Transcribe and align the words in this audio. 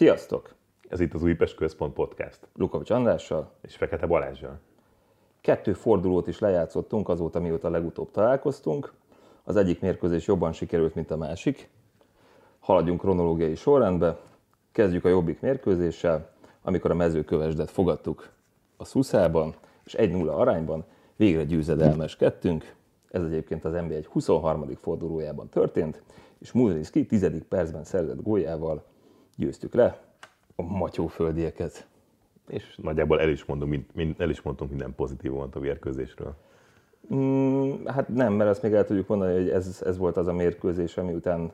Sziasztok! 0.00 0.54
Ez 0.88 1.00
itt 1.00 1.14
az 1.14 1.22
Újpest 1.22 1.54
Központ 1.54 1.92
Podcast. 1.92 2.38
Lukovics 2.54 2.90
Andrással. 2.90 3.52
És 3.62 3.76
Fekete 3.76 4.06
Balázsjal. 4.06 4.60
Kettő 5.40 5.72
fordulót 5.72 6.26
is 6.26 6.38
lejátszottunk 6.38 7.08
azóta, 7.08 7.40
mióta 7.40 7.70
legutóbb 7.70 8.10
találkoztunk. 8.10 8.92
Az 9.44 9.56
egyik 9.56 9.80
mérkőzés 9.80 10.26
jobban 10.26 10.52
sikerült, 10.52 10.94
mint 10.94 11.10
a 11.10 11.16
másik. 11.16 11.70
Haladjunk 12.60 13.00
kronológiai 13.00 13.54
sorrendbe. 13.54 14.18
Kezdjük 14.72 15.04
a 15.04 15.08
jobbik 15.08 15.40
mérkőzéssel, 15.40 16.30
amikor 16.62 16.90
a 16.90 16.94
mezőkövesdet 16.94 17.70
fogadtuk 17.70 18.30
a 18.76 18.84
Szuszában, 18.84 19.54
és 19.84 19.94
1-0 19.98 20.36
arányban 20.36 20.84
végre 21.16 21.44
győzedelmeskedtünk. 21.44 22.74
Ez 23.10 23.22
egyébként 23.22 23.64
az 23.64 23.72
NBA 23.72 23.94
egy 23.94 24.06
23. 24.06 24.74
fordulójában 24.74 25.48
történt, 25.48 26.02
és 26.38 26.52
Muzrinski 26.52 27.06
10. 27.06 27.30
percben 27.48 27.84
szerzett 27.84 28.22
góljával 28.22 28.88
győztük 29.40 29.74
le 29.74 29.98
a 30.56 30.62
matyóföldieket. 30.62 31.86
És 32.48 32.78
nagyjából 32.82 33.20
el 33.20 33.28
is, 33.28 33.44
mondom, 33.44 33.86
mind, 33.94 34.14
el 34.18 34.30
is 34.30 34.42
mondtunk 34.42 34.70
minden 34.70 34.94
pozitívumot 34.94 35.54
a 35.54 35.60
mérkőzésről. 35.60 36.34
Mm, 37.14 37.84
hát 37.86 38.08
nem, 38.08 38.32
mert 38.32 38.50
azt 38.50 38.62
még 38.62 38.72
el 38.72 38.84
tudjuk 38.84 39.06
mondani, 39.06 39.32
hogy 39.32 39.48
ez, 39.48 39.82
ez 39.84 39.96
volt 39.96 40.16
az 40.16 40.26
a 40.26 40.32
mérkőzés, 40.32 40.96
ami 40.96 41.12
után 41.12 41.52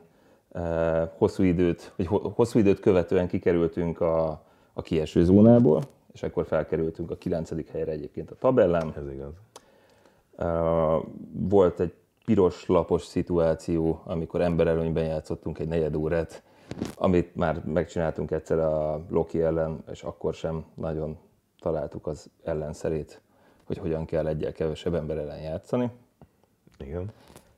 e, 0.51 1.13
hosszú, 1.17 1.43
időt, 1.43 1.93
vagy 1.95 2.07
hosszú 2.07 2.59
időt 2.59 2.79
követően 2.79 3.27
kikerültünk 3.27 4.01
a, 4.01 4.43
a 4.73 4.81
kieső 4.81 5.23
zónából, 5.23 5.81
és 6.13 6.23
akkor 6.23 6.45
felkerültünk 6.45 7.11
a 7.11 7.17
9. 7.17 7.71
helyre 7.71 7.91
egyébként 7.91 8.31
a 8.31 8.35
tabellán. 8.35 8.93
Ez 8.97 9.11
igaz. 9.11 9.33
E, 10.37 10.47
volt 11.31 11.79
egy 11.79 11.93
piros 12.25 12.65
lapos 12.65 13.05
szituáció, 13.05 14.01
amikor 14.03 14.41
emberelőnyben 14.41 15.03
játszottunk 15.03 15.59
egy 15.59 15.67
negyed 15.67 15.95
órát, 15.95 16.43
amit 16.95 17.35
már 17.35 17.61
megcsináltunk 17.65 18.31
egyszer 18.31 18.59
a 18.59 19.05
Loki 19.09 19.41
ellen, 19.41 19.83
és 19.91 20.03
akkor 20.03 20.33
sem 20.33 20.65
nagyon 20.73 21.17
találtuk 21.59 22.07
az 22.07 22.29
ellenszerét, 22.43 23.21
hogy 23.63 23.77
hogyan 23.77 24.05
kell 24.05 24.27
egyel 24.27 24.51
kevesebb 24.51 24.93
ember 24.93 25.17
ellen 25.17 25.41
játszani. 25.41 25.91
Igen. 26.79 27.11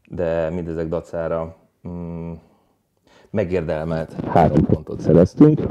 De 0.07 0.49
mindezek 0.49 0.87
dacára 0.87 1.55
mm, 1.87 2.33
megérdemelt 3.29 4.13
három 4.25 4.65
pontot 4.65 4.99
szereztünk. 4.99 5.61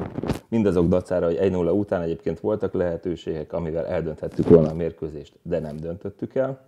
Mindazok 0.48 0.88
dacára, 0.88 1.26
hogy 1.26 1.38
1-0 1.40 1.78
után 1.78 2.02
egyébként 2.02 2.40
voltak 2.40 2.72
lehetőségek, 2.72 3.52
amivel 3.52 3.86
eldönthettük 3.86 4.48
volna 4.48 4.70
a 4.70 4.74
mérkőzést, 4.74 5.38
de 5.42 5.58
nem 5.58 5.76
döntöttük 5.76 6.34
el. 6.34 6.66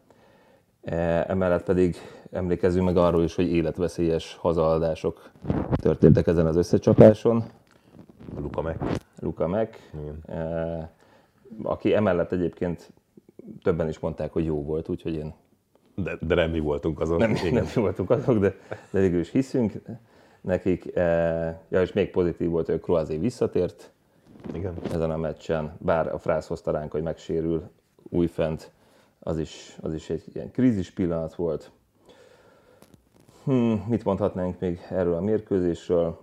E, 0.83 1.25
emellett 1.28 1.64
pedig 1.64 1.97
emlékezzünk 2.31 2.84
meg 2.84 2.97
arról 2.97 3.23
is, 3.23 3.34
hogy 3.34 3.53
életveszélyes 3.53 4.36
hazaadások 4.41 5.31
történtek 5.75 6.27
ezen 6.27 6.47
az 6.47 6.56
összecsapáson. 6.56 7.45
Luka 8.37 8.62
meg. 8.62 8.78
Luka 9.19 9.47
meg, 9.47 9.91
e, 10.27 10.92
aki 11.62 11.95
emellett 11.95 12.33
egyébként 12.33 12.92
többen 13.62 13.89
is 13.89 13.98
mondták, 13.98 14.33
hogy 14.33 14.45
jó 14.45 14.62
volt, 14.62 14.89
úgyhogy 14.89 15.14
én... 15.14 15.34
De, 15.95 16.19
de 16.20 16.34
nem 16.34 16.50
mi 16.50 16.61
voltunk 16.61 17.00
azok. 17.00 17.19
Nem, 17.19 17.31
nem 17.50 17.65
mi 17.75 17.81
voltunk 17.81 18.11
azok, 18.11 18.39
de, 18.39 18.55
de 18.91 19.00
végül 19.00 19.20
is 19.20 19.31
hiszünk 19.31 19.72
nekik. 20.41 20.97
E, 20.97 21.05
ja, 21.69 21.81
és 21.81 21.92
még 21.92 22.11
pozitív 22.11 22.48
volt, 22.48 22.67
hogy 22.67 22.81
Kroazé 22.81 23.17
visszatért 23.17 23.91
Igen. 24.55 24.75
ezen 24.92 25.11
a 25.11 25.17
meccsen, 25.17 25.77
bár 25.78 26.15
a 26.15 26.19
Frász 26.19 26.47
hozta 26.47 26.70
ránk, 26.70 26.92
hogy 26.92 27.03
megsérül 27.03 27.70
újfent 28.09 28.70
az 29.21 29.39
is, 29.39 29.77
az 29.81 29.95
is 29.95 30.11
egy 30.11 30.25
ilyen 30.33 30.51
krízis 30.51 30.91
pillanat 30.91 31.35
volt. 31.35 31.71
Hmm, 33.45 33.85
mit 33.89 34.05
mondhatnánk 34.05 34.61
még 34.61 34.81
erről 34.91 35.15
a 35.15 35.21
mérkőzésről? 35.21 36.19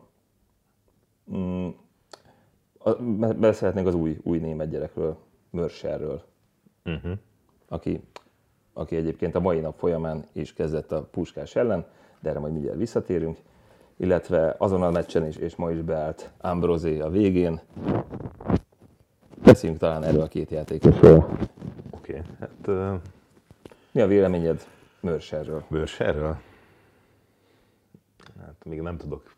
Hmm, 1.26 1.76
beszélhetnénk 3.36 3.88
az 3.88 3.94
új, 3.94 4.18
új 4.24 4.38
német 4.38 4.70
gyerekről, 4.70 5.18
Mörserről, 5.50 6.24
uh-huh. 6.86 7.12
aki, 7.68 8.02
aki 8.74 8.96
egyébként 8.96 9.36
a 9.36 9.40
mai 9.40 9.60
nap 9.60 9.78
folyamán 9.78 10.26
is 10.32 10.54
kezdett 10.54 10.92
a 10.92 11.04
Puskás 11.04 11.56
ellen, 11.56 11.86
de 12.20 12.30
erre 12.30 12.40
majd 12.40 12.54
mindjárt 12.54 12.78
visszatérünk. 12.78 13.38
Illetve 13.98 14.56
azon 14.58 14.84
a 14.84 14.92
meccsen 14.92 15.28
is, 15.28 15.36
és 15.36 15.56
ma 15.56 15.72
is 15.72 15.82
beállt 15.82 16.32
Ambrosé 16.38 17.00
a 17.00 17.10
végén. 17.10 17.60
Beszéljünk 19.44 19.82
talán 19.82 20.04
erről 20.04 20.22
a 20.22 20.28
két 20.28 20.52
játékosról. 20.52 21.38
Oké, 22.08 22.20
okay. 22.20 22.32
hát... 22.40 22.68
Uh... 22.68 23.02
Mi 23.92 24.02
a 24.02 24.08
véleményed 24.08 24.68
Mörserről? 25.00 25.64
Mörserről? 25.68 26.38
Hát 28.40 28.66
még 28.66 28.82
nem 28.82 28.98
tudok. 28.98 29.36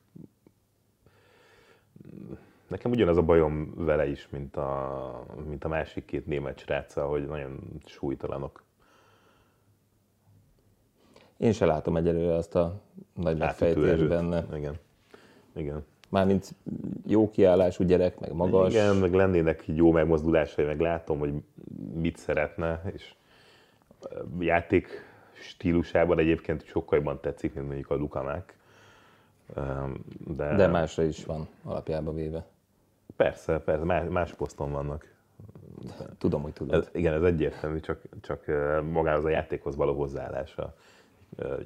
Nekem 2.68 2.92
ugyanaz 2.92 3.18
a 3.18 3.22
bajom 3.22 3.74
vele 3.76 4.08
is, 4.08 4.28
mint 4.30 4.56
a, 4.56 5.26
mint 5.48 5.64
a 5.64 5.68
másik 5.68 6.06
két 6.06 6.26
német 6.26 6.60
sráccal, 6.60 7.10
hogy 7.10 7.28
nagyon 7.28 7.60
súlytalanok. 7.86 8.64
Én 11.38 11.52
se 11.52 11.66
látom 11.66 11.98
egyelőre 11.98 12.36
azt 12.36 12.56
a 12.56 12.82
nagy 13.14 13.38
megfejtést 13.38 14.08
benne. 14.08 14.46
Igen. 14.54 14.76
Igen. 15.56 15.86
Mármint 16.10 16.56
jó 17.06 17.30
kiállású 17.30 17.84
gyerek, 17.84 18.20
meg 18.20 18.34
magas. 18.34 18.74
Igen, 18.74 18.96
meg 18.96 19.14
lennének 19.14 19.64
jó 19.66 19.92
megmozdulásai, 19.92 20.66
meg 20.66 20.80
látom, 20.80 21.20
hogy 21.20 21.34
mit 21.94 22.18
szeretne, 22.18 22.82
és 22.94 23.14
játék 24.40 25.08
stílusában 25.32 26.20
egyébként 26.20 26.66
sokkal 26.66 26.98
jobban 26.98 27.20
tetszik, 27.22 27.54
mint 27.54 27.66
mondjuk 27.66 27.90
a 27.90 27.96
Lukamák. 27.96 28.58
De, 30.28 30.56
De 30.56 30.68
másra 30.68 31.04
is 31.04 31.26
van 31.26 31.48
alapjába 31.64 32.14
véve. 32.14 32.46
Persze, 33.16 33.60
persze, 33.60 33.84
más, 33.84 34.10
más 34.10 34.34
poszton 34.34 34.72
vannak. 34.72 35.14
Tudom, 36.18 36.42
hogy 36.42 36.54
tudod. 36.54 36.74
Ez, 36.74 36.90
igen, 36.94 37.14
ez 37.14 37.22
egyértelmű, 37.24 37.80
csak, 37.80 38.02
csak 38.22 38.46
magához 38.92 39.26
a 39.26 39.30
játékhoz 39.30 39.76
való 39.76 39.94
hozzáállása 39.94 40.76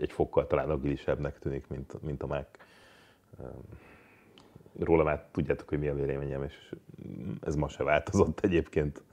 egy 0.01 0.11
fokkal 0.11 0.47
talán 0.47 0.69
agilisebbnek 0.69 1.39
tűnik, 1.39 1.67
mint, 1.67 2.01
mint 2.01 2.23
a 2.23 2.27
Mac 2.27 2.47
róla 4.79 5.03
már 5.03 5.25
tudjátok, 5.31 5.69
hogy 5.69 5.79
mi 5.79 5.87
a 5.87 5.93
véleményem, 5.93 6.43
és 6.43 6.73
ez 7.41 7.55
ma 7.55 7.67
se 7.67 7.83
változott 7.83 8.39
egyébként. 8.39 9.03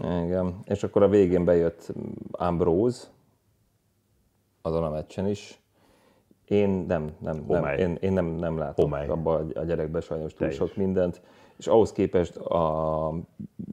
Igen, 0.00 0.58
és 0.64 0.82
akkor 0.82 1.02
a 1.02 1.08
végén 1.08 1.44
bejött 1.44 1.92
Ambrose, 2.30 3.06
azon 4.62 4.84
a 4.84 4.90
meccsen 4.90 5.28
is. 5.28 5.60
Én 6.44 6.68
nem, 6.68 7.10
nem, 7.18 7.44
nem, 7.48 7.64
én, 7.64 7.98
én 8.00 8.12
nem, 8.12 8.26
nem 8.26 8.58
látom 8.58 8.92
abban 8.92 9.50
a 9.50 9.64
gyerekben 9.64 10.00
sajnos 10.00 10.34
túl 10.34 10.48
Te 10.48 10.54
sok 10.54 10.68
is. 10.68 10.74
mindent. 10.74 11.20
És 11.56 11.66
ahhoz 11.66 11.92
képest 11.92 12.36
a 12.36 13.12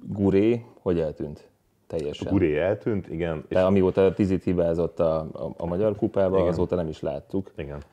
Guré 0.08 0.66
hogy 0.82 1.00
eltűnt? 1.00 1.50
Teljesen. 1.88 2.28
A 2.28 2.30
Guré 2.30 2.60
eltűnt, 2.60 3.10
igen. 3.10 3.46
De 3.50 3.60
és 3.60 3.66
amióta 3.66 4.14
Tizit 4.14 4.44
hibázott 4.44 5.00
a, 5.00 5.20
a, 5.20 5.54
a 5.58 5.66
magyar 5.66 5.96
kupába, 5.96 6.38
igen. 6.38 6.48
azóta 6.48 6.76
nem 6.76 6.88
is 6.88 7.00
láttuk. 7.00 7.52
Igen. 7.56 7.84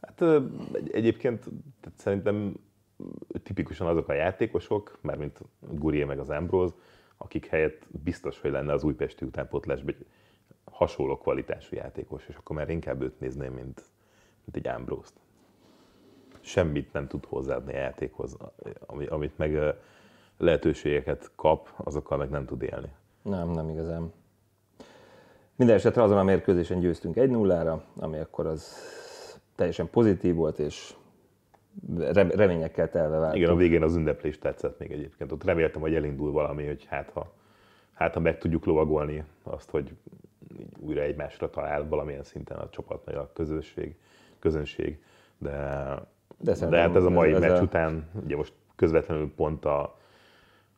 Hát 0.00 0.42
egyébként 0.92 1.44
szerintem 1.98 2.54
tipikusan 3.42 3.86
azok 3.86 4.08
a 4.08 4.12
játékosok, 4.12 4.98
mint 5.02 5.40
Guré 5.60 6.04
meg 6.04 6.18
az 6.18 6.30
Ambrose, 6.30 6.74
akik 7.16 7.46
helyett 7.46 7.86
biztos, 7.88 8.40
hogy 8.40 8.50
lenne 8.50 8.72
az 8.72 8.84
újpesti 8.84 9.24
utánpótlásban 9.24 9.94
egy 9.94 10.06
hasonló 10.64 11.18
kvalitású 11.18 11.76
játékos, 11.76 12.26
és 12.28 12.34
akkor 12.34 12.56
már 12.56 12.68
inkább 12.68 13.02
őt 13.02 13.20
nézném, 13.20 13.52
mint, 13.52 13.82
mint 14.44 14.66
egy 14.66 14.68
Ambrose-t. 14.68 15.12
Semmit 16.40 16.92
nem 16.92 17.06
tud 17.06 17.24
hozzáadni 17.24 17.72
a 17.72 17.76
játékhoz, 17.76 18.36
amit 18.86 19.38
meg 19.38 19.74
lehetőségeket 20.36 21.30
kap, 21.34 21.68
azokkal 21.76 22.18
meg 22.18 22.30
nem 22.30 22.46
tud 22.46 22.62
élni. 22.62 22.88
Nem, 23.22 23.50
nem 23.50 23.68
igazán. 23.68 24.12
Minden 25.56 25.76
esetre 25.76 26.02
azon 26.02 26.18
a 26.18 26.22
mérkőzésen 26.22 26.80
győztünk 26.80 27.14
1-0-ra, 27.18 27.80
ami 27.96 28.18
akkor 28.18 28.46
az 28.46 28.76
teljesen 29.54 29.90
pozitív 29.90 30.34
volt, 30.34 30.58
és 30.58 30.94
reményekkel 32.12 32.90
telve 32.90 33.18
vártunk. 33.18 33.42
Igen, 33.42 33.50
a 33.50 33.56
végén 33.56 33.82
az 33.82 33.96
ünneplés 33.96 34.38
tetszett 34.38 34.78
még 34.78 34.90
egyébként. 34.90 35.32
Ott 35.32 35.44
reméltem, 35.44 35.80
hogy 35.80 35.94
elindul 35.94 36.32
valami, 36.32 36.66
hogy 36.66 36.84
hát 36.84 37.10
ha, 37.10 37.32
hát 37.92 38.14
ha 38.14 38.20
meg 38.20 38.38
tudjuk 38.38 38.64
lovagolni 38.64 39.24
azt, 39.42 39.70
hogy 39.70 39.92
újra 40.78 41.00
egymásra 41.00 41.50
talál 41.50 41.88
valamilyen 41.88 42.22
szinten 42.22 42.56
a 42.56 42.68
csapat, 42.68 43.04
meg 43.04 43.16
a 43.16 43.30
közösség, 43.32 43.96
közönség. 44.38 45.02
De, 45.38 45.94
de, 46.38 46.66
de 46.68 46.78
hát 46.78 46.96
ez 46.96 47.04
a 47.04 47.10
mai 47.10 47.32
ez 47.32 47.40
meccs 47.40 47.58
a... 47.58 47.62
után, 47.62 48.08
ugye 48.24 48.36
most 48.36 48.52
közvetlenül 48.76 49.32
pont 49.34 49.64
a, 49.64 49.98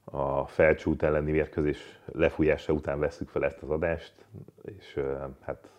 a 0.04 0.46
felcsút 0.46 1.02
elleni 1.02 1.30
mérkőzés 1.30 2.00
lefújása 2.12 2.72
után 2.72 2.98
veszük 2.98 3.28
fel 3.28 3.44
ezt 3.44 3.62
az 3.62 3.70
adást, 3.70 4.14
és 4.62 5.00
hát 5.40 5.70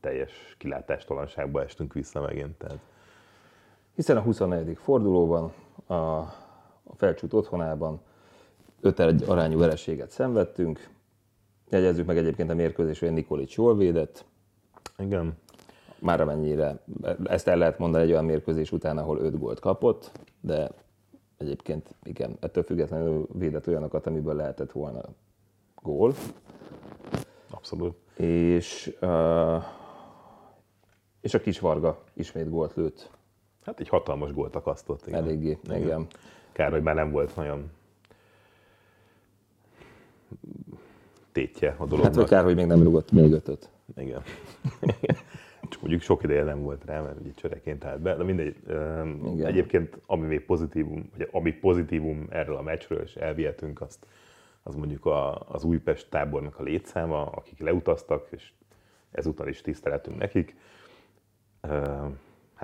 teljes 0.00 0.54
kilátástalanságba 0.58 1.62
estünk 1.62 1.92
vissza 1.92 2.20
megint. 2.20 2.54
Tehát. 2.54 2.78
Hiszen 3.94 4.16
a 4.16 4.20
24. 4.20 4.76
fordulóban 4.76 5.52
a, 5.86 5.94
a 5.94 6.94
felcsút 6.96 7.32
otthonában 7.32 8.00
5 8.80 8.98
arányú 9.28 9.58
vereséget 9.58 10.10
szenvedtünk. 10.10 10.88
Jegyezzük 11.68 12.06
meg 12.06 12.16
egyébként 12.16 12.50
a 12.50 12.54
mérkőzés, 12.54 12.98
hogy 12.98 13.12
Nikolic 13.12 13.54
jól 13.54 13.76
védett. 13.76 14.24
Igen. 14.98 15.38
Már 15.98 16.20
amennyire, 16.20 16.82
ezt 17.24 17.48
el 17.48 17.56
lehet 17.56 17.78
mondani 17.78 18.04
egy 18.04 18.10
olyan 18.10 18.24
mérkőzés 18.24 18.72
után, 18.72 18.98
ahol 18.98 19.18
5 19.18 19.38
gólt 19.38 19.60
kapott, 19.60 20.10
de 20.40 20.70
egyébként 21.36 21.94
igen, 22.02 22.36
ettől 22.40 22.62
függetlenül 22.62 23.26
védett 23.32 23.68
olyanokat, 23.68 24.06
amiből 24.06 24.34
lehetett 24.34 24.72
volna 24.72 25.00
gól. 25.82 26.14
Abszolút. 27.50 27.96
És, 28.16 28.96
uh, 29.00 29.62
és 31.20 31.34
a 31.34 31.40
kis 31.40 31.60
Varga 31.60 32.02
ismét 32.14 32.50
gólt 32.50 32.74
lőtt. 32.74 33.10
Hát 33.64 33.80
egy 33.80 33.88
hatalmas 33.88 34.32
gólt 34.32 34.56
akasztott. 34.56 35.06
Igen. 35.06 35.22
Eléggé, 35.22 35.58
igen. 35.64 35.80
igen. 35.80 36.06
Kár, 36.52 36.70
hogy 36.70 36.82
már 36.82 36.94
nem 36.94 37.10
volt 37.10 37.36
nagyon 37.36 37.70
tétje 41.32 41.74
a 41.78 41.86
dolognak. 41.86 42.14
Hát 42.14 42.28
kár, 42.28 42.44
hogy 42.44 42.54
még 42.54 42.66
nem 42.66 42.82
rugott 42.82 43.12
még 43.12 43.32
ötöt. 43.32 43.68
Igen. 43.96 44.22
Csak 45.70 45.80
mondjuk 45.80 46.02
sok 46.02 46.22
ideje 46.22 46.44
nem 46.44 46.62
volt 46.62 46.84
rá, 46.84 47.00
mert 47.00 47.20
ugye 47.20 47.30
csöreként 47.34 47.84
állt 47.84 48.00
be, 48.00 48.14
de 48.14 48.22
mindegy. 48.24 48.56
Igen. 48.66 49.46
Egyébként, 49.46 49.98
ami 50.06 50.26
még 50.26 50.44
pozitívum, 50.44 51.10
vagy 51.16 51.28
ami 51.32 51.52
pozitívum 51.52 52.26
erről 52.30 52.56
a 52.56 52.62
meccsről, 52.62 53.00
és 53.00 53.14
elvihetünk 53.14 53.80
azt, 53.80 54.06
az 54.62 54.74
mondjuk 54.74 55.06
a, 55.06 55.40
az 55.48 55.64
Újpest 55.64 56.10
tábornak 56.10 56.58
a 56.58 56.62
létszáma, 56.62 57.26
akik 57.26 57.60
leutaztak, 57.60 58.28
és 58.30 58.52
ezúttal 59.10 59.48
is 59.48 59.60
tiszteletünk 59.60 60.18
nekik. 60.18 60.56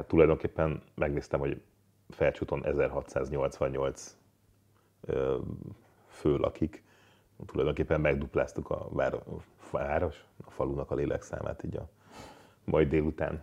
Hát 0.00 0.08
tulajdonképpen 0.08 0.82
megnéztem, 0.94 1.40
hogy 1.40 1.60
Felcsúton 2.08 2.64
1688 2.64 4.16
fő 6.06 6.36
lakik, 6.36 6.82
tulajdonképpen 7.46 8.00
megdupláztuk 8.00 8.70
a 8.70 8.88
város, 9.70 10.24
a 10.46 10.50
falunak 10.50 10.90
a 10.90 10.94
lélekszámát 10.94 11.64
így 11.64 11.76
a 11.76 11.88
majd 12.64 12.88
délután. 12.88 13.42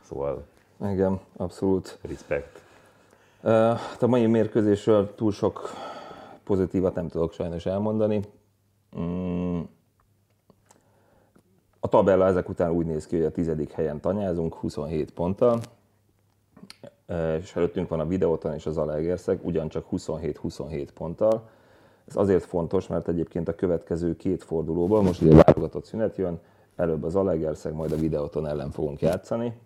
Szóval... 0.00 0.46
Igen, 0.80 1.20
abszolút. 1.36 1.98
Respekt. 2.02 2.62
A 4.00 4.06
mai 4.06 4.26
mérkőzésről 4.26 5.14
túl 5.14 5.32
sok 5.32 5.70
pozitívat 6.42 6.94
nem 6.94 7.08
tudok 7.08 7.32
sajnos 7.32 7.66
elmondani. 7.66 8.20
Mm. 8.98 9.60
A 11.80 11.88
tabella 11.88 12.26
ezek 12.26 12.48
után 12.48 12.70
úgy 12.70 12.86
néz 12.86 13.06
ki, 13.06 13.16
hogy 13.16 13.24
a 13.24 13.30
tizedik 13.30 13.70
helyen 13.70 14.00
tanyázunk, 14.00 14.54
27 14.54 15.10
ponttal, 15.10 15.60
és 17.40 17.56
előttünk 17.56 17.88
van 17.88 18.00
a 18.00 18.06
Videóton 18.06 18.54
és 18.54 18.66
az 18.66 18.78
Alegerszeg, 18.78 19.38
ugyancsak 19.42 19.86
27-27 19.92 20.88
ponttal. 20.94 21.48
Ez 22.06 22.16
azért 22.16 22.44
fontos, 22.44 22.86
mert 22.86 23.08
egyébként 23.08 23.48
a 23.48 23.54
következő 23.54 24.16
két 24.16 24.44
fordulóban, 24.44 25.04
most 25.04 25.22
ugye 25.22 25.42
válogatott 25.42 25.84
szünet 25.84 26.16
jön, 26.16 26.40
előbb 26.76 27.04
az 27.04 27.16
Alegerszeg, 27.16 27.74
majd 27.74 27.92
a 27.92 27.96
Videóton 27.96 28.46
ellen 28.46 28.70
fogunk 28.70 29.00
játszani. 29.00 29.56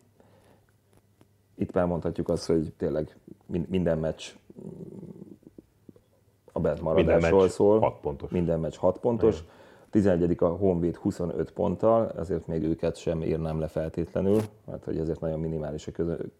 Itt 1.54 1.72
már 1.72 1.86
mondhatjuk 1.86 2.28
azt, 2.28 2.46
hogy 2.46 2.72
tényleg 2.76 3.16
minden 3.46 3.98
meccs 3.98 4.22
a 6.52 6.60
bent 6.60 6.80
maradásról 6.80 7.48
szól. 7.48 7.80
6 7.80 8.00
pontos. 8.00 8.30
Minden 8.30 8.60
meccs 8.60 8.76
6 8.76 8.98
pontos. 8.98 9.44
11. 9.90 10.36
a 10.38 10.46
Honvéd 10.46 10.96
25 10.96 11.50
ponttal, 11.52 12.10
ezért 12.10 12.46
még 12.46 12.62
őket 12.62 12.96
sem 12.96 13.22
írnám 13.22 13.60
le 13.60 13.66
feltétlenül, 13.66 14.40
mert 14.64 14.84
hogy 14.84 14.98
ezért 14.98 15.20
nagyon 15.20 15.40
minimális 15.40 15.86
a 15.86 15.92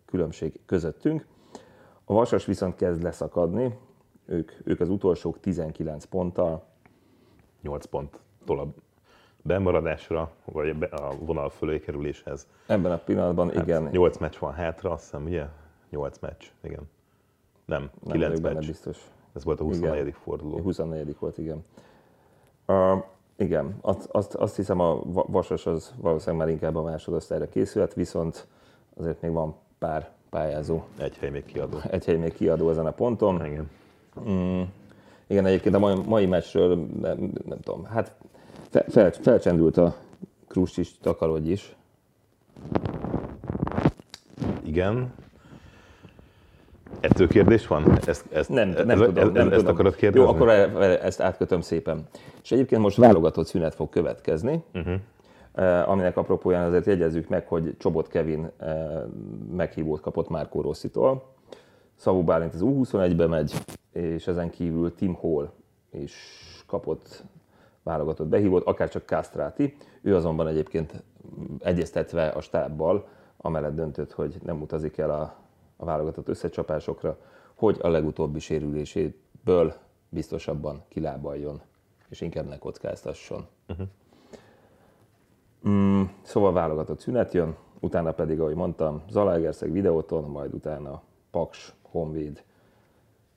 különbség 0.05 0.61
közöttünk. 0.67 1.27
A 2.05 2.13
Vasas 2.13 2.45
viszont 2.45 2.75
kezd 2.75 3.03
leszakadni, 3.03 3.79
ők, 4.27 4.53
ők 4.65 4.81
az 4.81 4.89
utolsók 4.89 5.41
19 5.41 6.05
ponttal. 6.05 6.65
8 7.63 7.85
pont 7.85 8.21
a 8.47 8.67
bemaradásra, 9.43 10.31
vagy 10.45 10.77
a 10.91 11.15
vonal 11.19 11.51
fölé 11.51 11.81
kerüléshez. 11.81 12.47
Ebben 12.67 12.93
a 12.93 12.97
pillanatban, 12.97 13.51
hát 13.51 13.67
igen. 13.67 13.83
8 13.83 14.19
meccs 14.19 14.39
van 14.39 14.53
hátra, 14.53 14.91
azt 14.91 15.03
hiszem, 15.03 15.25
ugye? 15.25 15.47
8 15.91 16.19
meccs, 16.19 16.45
igen. 16.61 16.83
Nem, 17.65 17.91
Nem 18.05 18.13
9 18.13 18.41
meccs. 18.41 18.67
biztos. 18.67 19.11
Ez 19.35 19.45
volt 19.45 19.61
a 19.61 19.65
24. 19.65 20.01
Igen. 20.01 20.13
forduló. 20.13 20.59
24. 20.61 21.17
volt, 21.19 21.39
igen. 21.39 21.65
Igen, 23.39 23.79
azt, 23.81 24.09
azt, 24.13 24.35
azt 24.35 24.57
hiszem 24.57 24.81
a 24.81 25.01
Vasas 25.13 25.67
az 25.67 25.95
valószínűleg 25.97 26.41
már 26.41 26.55
inkább 26.55 26.77
a 26.77 26.83
másodosztályra 26.83 27.49
készült, 27.49 27.95
viszont 27.95 28.47
azért 28.97 29.21
még 29.21 29.33
van 29.33 29.55
pár 29.79 30.11
pályázó. 30.31 30.83
Egy 30.99 31.17
hely 31.17 31.31
még 31.31 31.45
kiadó. 31.45 31.79
Egy 31.91 32.05
hely 32.05 32.17
még 32.17 32.35
kiadó 32.35 32.71
ezen 32.71 32.87
a 32.87 32.91
ponton. 32.91 33.45
Igen. 33.45 33.71
Mm, 34.29 34.63
igen, 35.27 35.47
egyébként 35.47 35.75
a 35.75 35.79
mai, 35.79 35.95
mai 36.07 36.27
meccsről 36.27 36.77
nem, 37.01 37.33
nem 37.45 37.61
tudom, 37.61 37.85
hát 37.85 38.15
fel, 38.71 38.85
fel, 38.89 39.11
felcsendült 39.11 39.77
a 39.77 39.97
Kruscsis 40.49 40.99
takarodj 40.99 41.51
is. 41.51 41.77
Igen, 44.63 45.13
Ettől 47.09 47.29
kérdés 47.29 47.67
van? 47.67 47.99
Ezt, 48.07 48.25
ezt, 48.33 48.49
nem, 48.49 48.69
nem 48.69 48.91
ez, 48.91 48.99
tudom. 48.99 49.33
Nem 49.33 49.47
ezt 49.47 49.57
tudom. 49.57 49.73
akarod 49.73 49.95
kérdezni? 49.95 50.29
Jó, 50.29 50.35
akkor 50.35 50.49
e- 50.49 50.71
e- 50.81 51.05
ezt 51.05 51.21
átkötöm 51.21 51.61
szépen. 51.61 52.07
És 52.43 52.53
egyébként 52.53 52.81
most 52.81 52.97
válogatott 52.97 53.47
szünet 53.47 53.75
fog 53.75 53.89
következni, 53.89 54.65
uh-huh. 54.75 55.91
aminek 55.91 56.17
apropóján 56.17 56.67
azért 56.67 56.87
jegyezzük 56.87 57.29
meg, 57.29 57.47
hogy 57.47 57.75
Csobot 57.79 58.09
Kevin 58.09 58.51
meghívót 59.57 60.01
kapott 60.01 60.29
Márkó 60.29 60.61
Rosszitól. 60.61 61.35
Szavú 61.95 62.23
Bálint 62.23 62.55
az 62.55 62.61
U21-be 62.65 63.27
megy, 63.27 63.53
és 63.93 64.27
ezen 64.27 64.51
kívül 64.51 64.95
Tim 64.95 65.15
Hall 65.15 65.51
is 65.91 66.15
kapott 66.67 67.25
válogatott 67.83 68.27
behívót, 68.27 68.67
akár 68.67 68.89
csak 68.89 69.07
Kastráti. 69.07 69.77
Ő 70.03 70.17
azonban 70.17 70.47
egyébként 70.47 71.03
egyeztetve 71.59 72.29
a 72.29 72.41
stábbal, 72.41 73.09
amellett 73.37 73.75
döntött, 73.75 74.13
hogy 74.13 74.35
nem 74.45 74.61
utazik 74.61 74.99
el 74.99 75.11
a 75.11 75.48
a 75.81 75.85
válogatott 75.85 76.29
összecsapásokra, 76.29 77.19
hogy 77.55 77.79
a 77.83 77.89
legutóbbi 77.89 78.39
sérüléséből 78.39 79.75
biztosabban 80.09 80.83
kilábaljon, 80.89 81.61
és 82.09 82.21
inkább 82.21 82.47
ne 82.47 82.59
kockáztasson. 82.59 83.47
Uh-huh. 83.69 83.87
Mm, 85.69 86.03
szóval 86.23 86.53
válogatott 86.53 87.01
szünet 87.01 87.33
jön, 87.33 87.57
utána 87.81 88.13
pedig, 88.13 88.41
ahogy 88.41 88.55
mondtam, 88.55 89.03
Zalaegerszeg 89.11 89.73
videóton, 89.73 90.25
majd 90.25 90.55
utána 90.55 91.03
Paks, 91.31 91.75
Honvéd. 91.83 92.45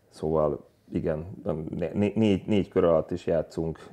Szóval 0.09 0.65
igen, 0.91 1.41
né- 1.69 2.15
négy, 2.15 2.45
négy 2.45 2.67
kör 2.67 2.83
alatt 2.83 3.11
is 3.11 3.25
játszunk 3.25 3.89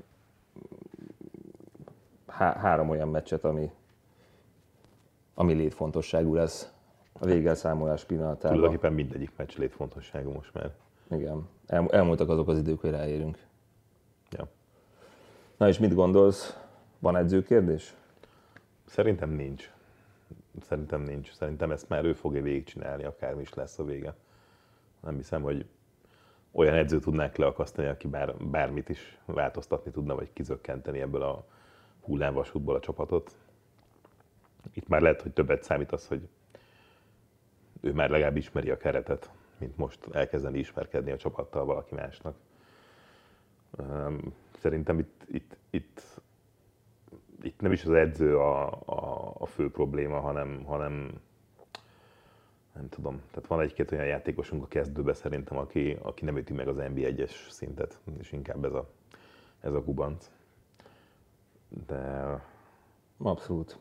há- 2.27 2.57
három 2.57 2.89
olyan 2.89 3.09
meccset, 3.09 3.45
ami, 3.45 3.71
ami 5.35 5.53
létfontosságú 5.53 6.35
lesz 6.35 6.73
a 7.19 7.27
végelszámolás 7.27 8.05
pillanatában. 8.05 8.57
Tulajdonképpen 8.57 8.93
mindegyik 8.93 9.31
meccs 9.37 9.57
létfontosságú 9.57 10.31
most 10.31 10.55
már. 10.55 10.73
Igen. 11.11 11.49
El, 11.67 11.89
elmúltak 11.91 12.29
azok 12.29 12.49
az 12.49 12.59
idők, 12.59 12.81
hogy 12.81 12.91
ráérünk. 12.91 13.39
Ja. 14.31 14.49
Na 15.57 15.69
és 15.69 15.79
mit 15.79 15.95
gondolsz? 15.95 16.59
Van 16.99 17.17
edzőkérdés? 17.17 17.95
Szerintem 18.85 19.31
nincs. 19.31 19.71
Szerintem 20.63 21.03
nincs. 21.03 21.33
Szerintem 21.33 21.71
ezt 21.71 21.89
már 21.89 22.05
ő 22.05 22.13
fogja 22.13 22.43
végigcsinálni, 22.43 23.05
akármi 23.05 23.41
is 23.41 23.55
lesz 23.55 23.79
a 23.79 23.85
vége. 23.85 24.15
Nem 25.01 25.17
hiszem, 25.17 25.43
hogy 25.43 25.67
olyan 26.53 26.75
edző 26.75 26.99
tudnánk 26.99 27.37
leakasztani, 27.37 27.89
aki 27.89 28.09
bár, 28.09 28.35
bármit 28.37 28.89
is 28.89 29.19
változtatni 29.25 29.91
tudna, 29.91 30.15
vagy 30.15 30.33
kizökkenteni 30.33 31.01
ebből 31.01 31.23
a 31.23 31.45
hullámvasútból 32.01 32.75
a 32.75 32.81
csapatot. 32.81 33.37
Itt 34.73 34.89
már 34.89 35.01
lehet, 35.01 35.23
hogy 35.23 35.33
többet 35.33 35.63
számít 35.63 35.93
az, 35.93 36.07
hogy 36.07 36.29
ő 37.81 37.93
már 37.93 38.11
legalább 38.11 38.37
ismeri 38.37 38.71
a 38.71 38.77
keretet, 38.77 39.31
mint 39.59 39.77
most 39.77 40.07
elkezdeni 40.13 40.59
ismerkedni 40.59 41.11
a 41.11 41.17
csapattal 41.17 41.65
valaki 41.65 41.95
másnak. 41.95 42.37
Szerintem 44.59 44.99
itt, 44.99 45.25
itt, 45.27 45.57
itt, 45.71 46.21
itt 47.43 47.61
nem 47.61 47.73
is 47.73 47.85
az 47.85 47.93
edző 47.93 48.39
a, 48.39 48.73
a, 48.85 49.33
a 49.39 49.47
fő 49.47 49.71
probléma, 49.71 50.21
hanem, 50.21 50.65
hanem 50.65 51.21
nem 52.75 52.89
tudom, 52.89 53.23
tehát 53.31 53.49
van 53.49 53.61
egy-két 53.61 53.93
olyan 53.93 54.07
játékosunk 54.07 54.63
a 54.63 54.69
kezdőbe 54.69 55.13
szerintem, 55.13 55.59
aki, 55.59 55.97
aki 56.03 56.25
nem 56.25 56.37
üti 56.37 56.53
meg 56.53 56.69
az 56.69 56.77
NB1-es 56.79 57.49
szintet, 57.49 58.01
és 58.19 58.33
inkább 58.33 58.65
ez 58.65 58.73
a, 58.73 58.89
ez 59.61 59.73
a 59.73 59.83
kubanc. 59.83 60.31
De... 61.87 62.43
Abszolút 63.17 63.79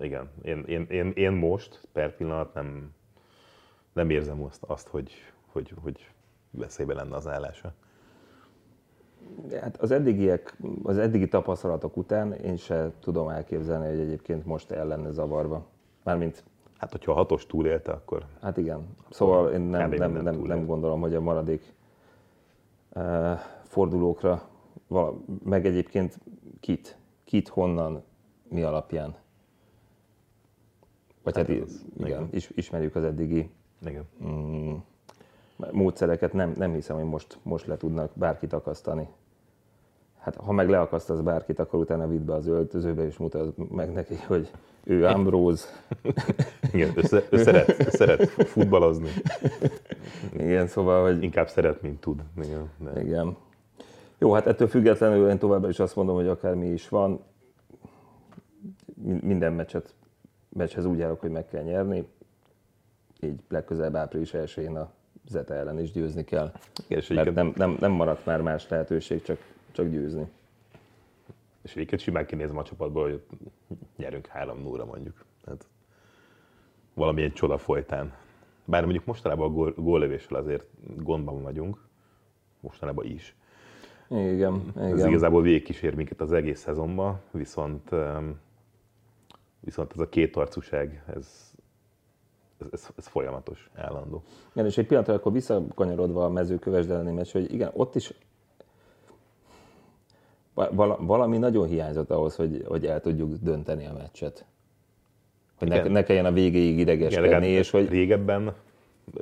igen, 0.00 0.30
én, 0.42 0.64
én, 0.66 0.86
én, 0.90 1.10
én 1.14 1.32
most 1.32 1.88
per 1.92 2.16
pillanat 2.16 2.54
nem, 2.54 2.94
nem 3.92 4.10
érzem 4.10 4.42
azt, 4.42 4.62
azt 4.62 4.88
hogy, 4.88 5.10
hogy, 5.46 5.72
hogy 5.82 6.10
veszélybe 6.50 6.94
lenne 6.94 7.16
az 7.16 7.26
állása. 7.26 7.72
Hát 9.60 9.76
az 9.76 9.90
eddigiek, 9.90 10.56
az 10.82 10.98
eddigi 10.98 11.28
tapasztalatok 11.28 11.96
után 11.96 12.32
én 12.32 12.56
se 12.56 12.92
tudom 13.00 13.28
elképzelni, 13.28 13.86
hogy 13.86 14.00
egyébként 14.00 14.44
most 14.44 14.70
el 14.70 14.86
lenne 14.86 15.10
zavarva. 15.10 15.66
Mármint 16.02 16.44
Hát, 16.76 16.90
hogyha 16.90 17.12
a 17.12 17.14
hatos 17.14 17.46
túlélte, 17.46 17.92
akkor... 17.92 18.26
Hát 18.40 18.56
igen. 18.56 18.96
Szóval 19.10 19.52
én 19.52 19.60
nem, 19.60 19.90
nem, 19.90 20.12
nem, 20.12 20.22
nem, 20.22 20.40
nem 20.40 20.66
gondolom, 20.66 21.00
hogy 21.00 21.14
a 21.14 21.20
maradék 21.20 21.74
uh, 22.94 23.32
fordulókra, 23.62 24.42
vala, 24.86 25.16
meg 25.44 25.66
egyébként 25.66 26.18
kit, 26.60 26.98
kit 27.24 27.48
honnan, 27.48 28.02
mi 28.48 28.62
alapján 28.62 29.14
vagy 31.26 31.36
hát, 31.36 31.46
hát 31.46 31.62
az, 31.62 31.84
igen, 31.98 32.08
igen. 32.08 32.28
Is, 32.30 32.50
ismerjük 32.54 32.94
az 32.94 33.04
eddigi 33.04 33.50
igen. 33.86 34.04
Mm, 34.24 34.74
módszereket 35.72 36.32
nem, 36.32 36.52
nem 36.56 36.72
hiszem, 36.72 36.96
hogy 36.96 37.04
most, 37.04 37.38
most 37.42 37.66
le 37.66 37.76
tudnak 37.76 38.10
bárkit 38.14 38.52
akasztani. 38.52 39.08
Hát 40.18 40.36
ha 40.36 40.52
meg 40.52 40.68
leakasztasz 40.68 41.20
bárkit, 41.20 41.58
akkor 41.58 41.80
utána 41.80 42.08
vidd 42.08 42.24
be 42.24 42.34
az 42.34 42.46
öltözőbe, 42.46 43.06
és 43.06 43.16
mutasd 43.16 43.52
meg 43.70 43.92
neki, 43.92 44.14
hogy 44.26 44.50
ő 44.84 45.06
Ambrose. 45.06 45.66
Igen, 46.72 46.92
ő 46.96 47.02
szeret, 47.38 47.76
ő 47.80 47.88
szeret 47.90 48.30
futballozni. 48.30 49.08
Igen, 50.32 50.66
szóval, 50.66 51.04
hogy... 51.04 51.22
Inkább 51.22 51.48
szeret, 51.48 51.82
mint 51.82 52.00
tud. 52.00 52.22
Igen, 52.42 52.70
de... 52.78 53.02
Igen. 53.02 53.36
Jó, 54.18 54.32
hát 54.32 54.46
ettől 54.46 54.68
függetlenül 54.68 55.30
én 55.30 55.38
továbbra 55.38 55.68
is 55.68 55.78
azt 55.78 55.96
mondom, 55.96 56.14
hogy 56.14 56.28
akármi 56.28 56.66
is 56.66 56.88
van, 56.88 57.20
minden 59.20 59.52
meccset, 59.52 59.94
meccshez 60.56 60.84
úgy 60.84 61.00
állok, 61.00 61.20
hogy 61.20 61.30
meg 61.30 61.46
kell 61.46 61.62
nyerni, 61.62 62.06
így 63.20 63.40
legközelebb 63.48 63.96
április 63.96 64.30
1-én 64.32 64.76
a 64.76 64.90
Zeta 65.28 65.54
ellen 65.54 65.78
is 65.78 65.92
győzni 65.92 66.24
kell. 66.24 66.52
Igen, 66.86 66.98
és 66.98 67.08
mert 67.08 67.34
nem, 67.34 67.52
nem, 67.56 67.76
nem 67.80 67.92
maradt 67.92 68.26
már 68.26 68.40
más 68.40 68.68
lehetőség, 68.68 69.22
csak, 69.22 69.38
csak 69.72 69.88
győzni. 69.88 70.26
És 71.62 71.74
egyébként 71.74 72.00
simán 72.00 72.26
kinézem 72.26 72.58
a 72.58 72.62
csapatból, 72.62 73.02
hogy 73.02 73.22
nyerünk 73.96 74.26
3 74.26 74.62
0 74.62 74.84
mondjuk. 74.84 75.24
Tehát 75.44 75.66
valamilyen 76.94 77.32
csoda 77.32 77.58
folytán. 77.58 78.12
Bár 78.64 78.82
mondjuk 78.82 79.04
mostanában 79.04 79.48
a 79.48 79.52
gól, 79.52 79.72
góllövéssel 79.76 80.36
azért 80.36 80.64
gondban 80.96 81.42
vagyunk, 81.42 81.84
mostanában 82.60 83.04
is. 83.04 83.36
Igen, 84.08 84.72
Ez 84.76 84.98
igen. 84.98 85.08
igazából 85.08 85.42
végigkísér 85.42 85.94
minket 85.94 86.20
az 86.20 86.32
egész 86.32 86.60
szezonban, 86.60 87.20
viszont, 87.30 87.90
viszont 89.66 89.92
ez 89.92 89.98
a 89.98 90.08
két 90.08 90.36
arcúság, 90.36 91.02
ez, 91.06 91.52
ez, 92.58 92.66
ez, 92.72 92.88
ez 92.96 93.06
folyamatos, 93.06 93.70
állandó. 93.74 94.22
Igen, 94.52 94.66
és 94.66 94.78
egy 94.78 94.86
pillanatra 94.86 95.14
akkor 95.14 95.32
visszakanyarodva 95.32 96.24
a 96.24 96.28
mezőköves 96.28 96.86
meccs, 96.86 97.32
hogy 97.32 97.52
igen, 97.52 97.70
ott 97.72 97.94
is 97.94 98.14
valami 100.98 101.38
nagyon 101.38 101.66
hiányzott 101.66 102.10
ahhoz, 102.10 102.36
hogy, 102.36 102.64
hogy 102.66 102.86
el 102.86 103.00
tudjuk 103.00 103.34
dönteni 103.34 103.86
a 103.86 103.92
meccset. 103.92 104.44
Hogy 105.58 105.68
ne, 105.68 105.82
ne 105.82 106.02
kelljen 106.02 106.24
a 106.24 106.32
végéig 106.32 106.78
idegeskedni, 106.78 107.46
és 107.46 107.70
hogy... 107.70 107.88
Régebben, 107.88 108.54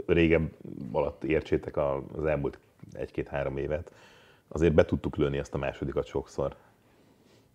régebb 0.06 0.52
alatt 0.92 1.24
értsétek 1.24 1.76
az 1.76 2.24
elmúlt 2.24 2.58
egy-két-három 2.92 3.56
évet, 3.56 3.92
azért 4.48 4.74
be 4.74 4.84
tudtuk 4.84 5.16
lőni 5.16 5.38
ezt 5.38 5.54
a 5.54 5.58
másodikat 5.58 6.06
sokszor. 6.06 6.56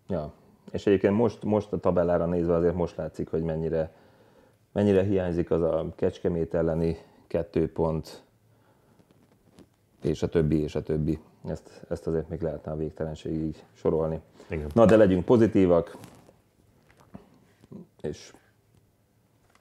Ja, 0.08 0.32
és 0.72 0.86
egyébként 0.86 1.14
most, 1.14 1.44
most 1.44 1.72
a 1.72 1.78
tabellára 1.78 2.26
nézve 2.26 2.54
azért 2.54 2.74
most 2.74 2.96
látszik, 2.96 3.28
hogy 3.28 3.42
mennyire, 3.42 3.92
mennyire 4.72 5.02
hiányzik 5.02 5.50
az 5.50 5.62
a 5.62 5.86
Kecskemét 5.96 6.54
elleni 6.54 6.96
kettő 7.26 7.72
pont, 7.72 8.22
és 10.02 10.22
a 10.22 10.28
többi, 10.28 10.60
és 10.60 10.74
a 10.74 10.82
többi. 10.82 11.18
Ezt, 11.46 11.82
ezt 11.88 12.06
azért 12.06 12.28
még 12.28 12.40
lehetne 12.40 12.72
a 12.72 12.76
végtelenségig 12.76 13.64
sorolni. 13.72 14.20
Igen. 14.48 14.70
Na, 14.74 14.84
de 14.84 14.96
legyünk 14.96 15.24
pozitívak, 15.24 15.96
és, 18.00 18.32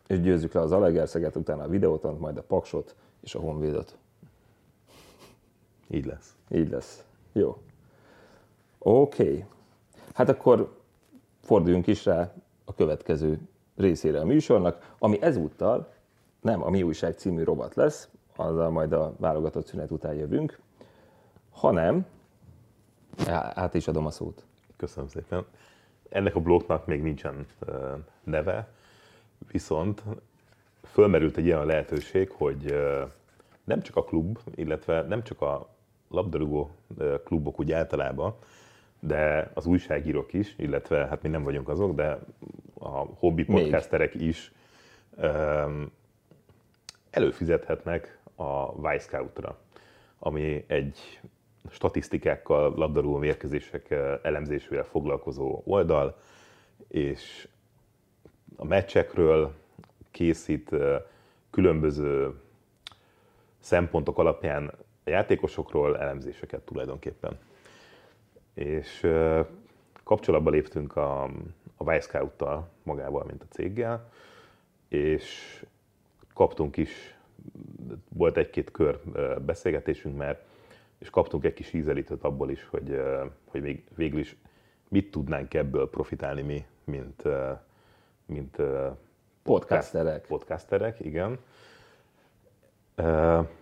és 0.08 0.22
győzzük 0.22 0.54
le 0.54 0.62
az 0.62 0.72
Alegerszeget, 0.72 1.36
utána 1.36 1.63
a 1.63 1.68
videótant, 1.68 2.20
majd 2.20 2.38
a 2.38 2.44
Paksot 2.44 2.96
és 3.22 3.36
a 3.36 3.39
Honvédot. 3.39 3.98
Így 5.88 6.06
lesz. 6.06 6.36
Így 6.50 6.70
lesz. 6.70 7.04
Jó. 7.32 7.58
Oké. 8.78 9.24
Okay. 9.24 9.46
Hát 10.13 10.30
akkor 10.30 10.78
forduljunk 11.50 11.88
is 11.88 12.06
rá 12.06 12.34
a 12.65 12.74
következő 12.74 13.39
részére 13.75 14.20
a 14.20 14.25
műsornak, 14.25 14.96
ami 15.00 15.22
ezúttal 15.22 15.94
nem 16.41 16.63
a 16.63 16.70
Mi 16.70 16.84
Újság 16.84 17.13
című 17.13 17.44
rovat 17.44 17.75
lesz, 17.75 18.10
azzal 18.36 18.70
majd 18.70 18.91
a 18.94 19.13
válogatott 19.18 19.65
szünet 19.65 19.91
után 19.91 20.13
jövünk, 20.13 20.60
hanem, 21.51 22.06
hát 23.27 23.74
is 23.74 23.88
adom 23.88 24.06
a 24.06 24.12
szót. 24.12 24.46
Köszönöm 24.77 25.10
szépen. 25.10 25.46
Ennek 26.10 26.36
a 26.36 26.39
blokknak 26.39 26.86
még 26.86 27.01
nincsen 27.01 27.48
neve, 28.24 28.68
viszont 29.51 30.03
fölmerült 30.84 31.38
egy 31.38 31.46
ilyen 31.46 31.65
lehetőség, 31.65 32.29
hogy 32.29 32.74
nem 33.63 33.82
csak 33.82 33.96
a 33.96 34.03
klub, 34.03 34.39
illetve 34.56 35.01
nem 35.01 35.24
csak 35.24 35.41
a 35.41 35.70
labdarúgó 36.10 36.70
klubok 37.24 37.60
úgy 37.60 37.72
általában, 37.72 38.36
de 39.00 39.51
az 39.53 39.65
újságírók 39.65 40.34
is, 40.34 40.53
illetve 40.58 41.08
hát 41.08 41.22
mi 41.22 41.29
nem 41.29 41.44
vagyunk 41.44 41.70
azok, 41.70 41.96
de 41.96 42.20
a 42.79 42.89
hobbi 42.98 43.44
podcasterek 43.44 44.13
Még. 44.13 44.27
is 44.27 44.51
um, 45.18 45.91
előfizethetnek 47.10 48.20
a 48.36 48.72
Wisecout-ra, 48.72 49.58
ami 50.20 50.63
egy 50.68 51.20
statisztikákkal, 51.70 52.74
labdarúgó 52.75 53.18
mérkőzések 53.18 53.91
elemzésével 54.22 54.84
foglalkozó 54.84 55.62
oldal, 55.65 56.18
és 56.88 57.48
a 58.56 58.65
meccsekről 58.65 59.53
készít 60.12 60.75
különböző 61.50 62.39
szempontok 63.60 64.18
alapján 64.18 64.72
a 65.03 65.10
játékosokról 65.10 65.98
elemzéseket 65.98 66.62
tulajdonképpen. 66.62 67.38
És 68.60 69.08
kapcsolatba 70.04 70.50
léptünk 70.50 70.96
a, 70.96 71.24
a 71.78 71.84
Wisecout-tal 71.84 72.70
magával, 72.84 73.24
mint 73.28 73.42
a 73.42 73.46
céggel, 73.50 74.10
és 74.88 75.25
kaptunk 76.34 76.78
is, 76.78 77.18
volt 78.10 78.38
egy-két 78.38 78.72
kör 78.72 79.00
beszélgetésünk 79.46 80.18
már, 80.18 80.44
és 80.98 81.10
kaptunk 81.10 81.44
egy 81.44 81.54
kis 81.54 81.74
ízelítőt 81.74 82.24
abból 82.24 82.50
is, 82.50 82.68
hogy, 82.70 83.01
hogy 83.46 83.62
még 83.62 83.84
végül 83.96 84.20
is 84.20 84.36
mit 84.88 85.12
tudnánk 85.12 85.54
ebből 85.54 85.89
profitálni 85.89 86.42
mi, 86.42 86.66
mint, 86.84 87.24
mint 88.25 88.58
podcasterek. 89.44 90.25
podcasterek, 90.28 91.00
igen. 91.00 91.39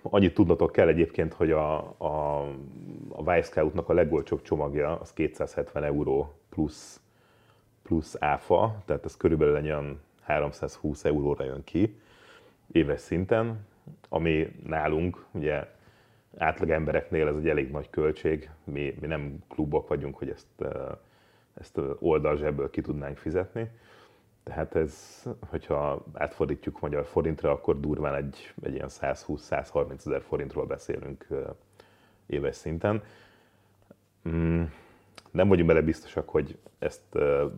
Annyit 0.02 0.34
tudnotok 0.34 0.72
kell 0.72 0.88
egyébként, 0.88 1.34
hogy 1.34 1.52
a, 1.52 1.78
a, 1.98 2.42
a 3.10 3.22
Wisecout-nak 3.26 3.90
a 3.90 3.94
legolcsóbb 3.94 4.42
csomagja 4.42 5.00
az 5.00 5.14
270 5.14 5.84
euró 5.84 6.34
plusz, 6.50 7.02
plusz 7.84 8.16
áfa, 8.20 8.76
tehát 8.86 9.06
ez 9.06 9.18
körülbelül 9.18 9.56
egy 9.56 9.66
olyan 9.66 10.02
320 10.22 11.06
euróra 11.06 11.44
jön 11.44 11.64
ki 11.64 12.00
éves 12.72 13.02
szinten, 13.02 13.66
ami 14.10 14.48
nálunk 14.66 15.26
ugye 15.32 15.68
átlag 16.38 16.70
embereknél 16.70 17.28
ez 17.28 17.36
egy 17.36 17.50
elég 17.50 17.72
nagy 17.72 17.90
költség, 17.90 18.50
mi, 18.64 18.98
mi 19.00 19.08
nem 19.08 19.44
klubok 19.48 19.88
vagyunk, 19.88 20.18
hogy 20.18 20.30
ezt, 20.30 20.74
ezt 21.54 21.80
oldalzsebből 22.00 22.70
ki 22.70 22.82
tudnánk 22.82 23.18
fizetni. 23.18 23.70
Tehát 24.48 24.76
ez, 24.76 25.24
hogyha 25.50 26.06
átfordítjuk 26.14 26.80
magyar 26.80 27.06
forintra, 27.06 27.52
akkor 27.52 27.80
durván 27.80 28.16
egy, 28.16 28.54
egy 28.62 28.74
ilyen 28.74 28.90
120-130 28.90 30.06
ezer 30.06 30.22
forintról 30.22 30.66
beszélünk 30.66 31.28
éves 32.26 32.56
szinten. 32.56 33.04
Mm, 34.30 34.64
nem 35.32 35.48
vagyunk 35.48 35.68
bele 35.68 35.82
biztosak, 35.82 36.30
hogy 36.30 36.58
ezt 36.80 37.02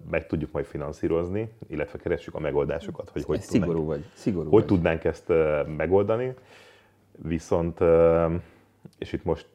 meg 0.09 0.27
tudjuk 0.27 0.51
majd 0.51 0.65
finanszírozni, 0.65 1.51
illetve 1.67 1.97
keressük 1.97 2.35
a 2.35 2.39
megoldásokat, 2.39 3.09
hogy 3.09 3.23
hogy, 3.23 3.41
Szigorú 3.41 3.71
tudnánk, 3.71 3.87
vagy. 3.87 4.11
Szigorú 4.13 4.49
hogy 4.49 4.59
vagy. 4.59 4.65
tudnánk 4.65 5.03
ezt 5.03 5.27
megoldani. 5.77 6.33
Viszont, 7.11 7.79
és 8.97 9.13
itt 9.13 9.23
most 9.23 9.47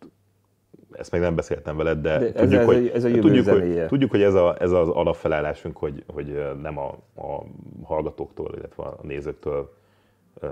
ezt 0.99 1.11
még 1.11 1.21
nem 1.21 1.35
beszéltem 1.35 1.77
veled, 1.77 2.01
de, 2.01 2.19
de 2.19 2.33
tudjuk, 2.33 2.61
ez, 2.61 2.67
hogy, 2.67 2.91
ez 2.95 3.05
a 3.05 3.11
tudjuk, 3.11 3.49
hogy, 3.49 3.87
tudjuk, 3.87 4.11
hogy 4.11 4.23
ez, 4.23 4.35
a, 4.35 4.57
ez 4.61 4.71
az 4.71 4.89
alapfelállásunk, 4.89 5.77
hogy, 5.77 6.05
hogy 6.07 6.55
nem 6.63 6.79
a, 6.79 6.89
a 7.17 7.43
hallgatóktól, 7.83 8.55
illetve 8.57 8.83
a 8.83 8.99
nézőktől 9.03 9.75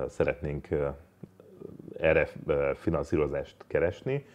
szeretnénk 0.09 0.69
erre 1.99 2.29
finanszírozást 2.75 3.57
keresni. 3.67 4.27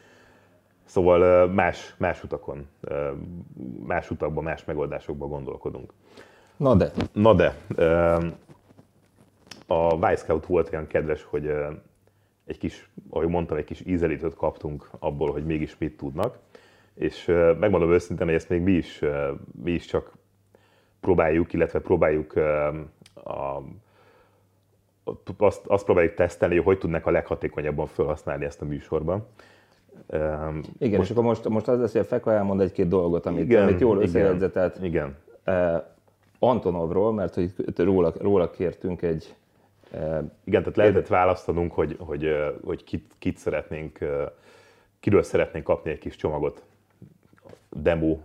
Szóval 0.86 1.48
más, 1.48 1.96
más 1.98 2.24
utakon, 2.24 2.68
más 3.86 4.12
utakban, 4.12 4.44
más 4.44 4.66
megoldásokban 4.66 5.30
gondolkodunk. 5.30 5.94
Na 6.58 6.76
de. 6.76 6.92
Na 7.14 7.34
de. 7.34 7.56
A 9.68 9.96
Wisecout 9.96 10.46
volt 10.46 10.70
olyan 10.72 10.88
kedves, 10.88 11.24
hogy 11.24 11.54
egy 12.48 12.58
kis, 12.58 12.90
ahogy 13.10 13.28
mondtam, 13.28 13.58
egy 13.58 13.66
kis 13.66 13.86
ízelítőt 13.86 14.36
kaptunk 14.36 14.90
abból, 15.00 15.32
hogy 15.32 15.46
mégis 15.46 15.78
mit 15.78 15.98
tudnak. 15.98 16.38
És 16.94 17.26
megmondom 17.60 17.92
őszintén, 17.92 18.26
hogy 18.26 18.36
ezt 18.36 18.50
még 18.50 18.62
mi 18.62 18.72
is, 18.72 19.02
mi 19.64 19.72
is 19.72 19.86
csak 19.86 20.12
próbáljuk, 21.00 21.54
illetve 21.54 21.80
próbáljuk 21.80 22.36
a, 23.14 23.64
azt, 25.38 25.66
azt 25.66 25.86
próbáljuk 25.86 26.14
tesztelni, 26.14 26.56
hogy 26.56 26.66
hogy 26.66 26.78
tudnak 26.78 27.06
a 27.06 27.12
leghatékonyabban 27.12 27.86
felhasználni 27.86 28.46
ezt 28.46 28.62
a 28.62 28.66
műsorban. 28.66 29.26
Igen, 30.78 30.98
most, 30.98 31.02
és 31.02 31.10
akkor 31.10 31.24
most, 31.24 31.50
most 31.50 31.68
az 31.68 31.80
lesz, 31.80 31.92
hogy 31.92 32.02
a 32.02 32.04
Feka 32.04 32.32
elmond 32.32 32.62
egy-két 32.62 32.88
dolgot, 32.88 33.26
amit, 33.26 33.44
igen, 33.44 33.64
amit 33.64 33.80
jól 33.80 34.02
összejegyzetelt. 34.02 34.84
Igen. 34.84 35.16
Antonovról, 36.40 37.14
mert 37.14 37.34
hogy 37.34 37.54
róla, 37.76 38.14
róla 38.20 38.50
kértünk 38.50 39.02
egy, 39.02 39.36
Igen, 40.44 40.62
tehát 40.62 40.76
lehetett 40.76 41.08
választanunk, 41.08 41.74
hogy, 41.74 41.96
hogy, 42.00 42.36
hogy 42.64 42.84
kit, 42.84 43.12
kit 43.20 43.38
szeretnénk, 43.38 44.00
kiről 45.00 45.24
szeretnénk 45.24 45.66
kapni 45.66 45.92
egy 45.92 46.00
kis 46.00 46.16
csomagot 46.16 46.64
demo 47.70 48.18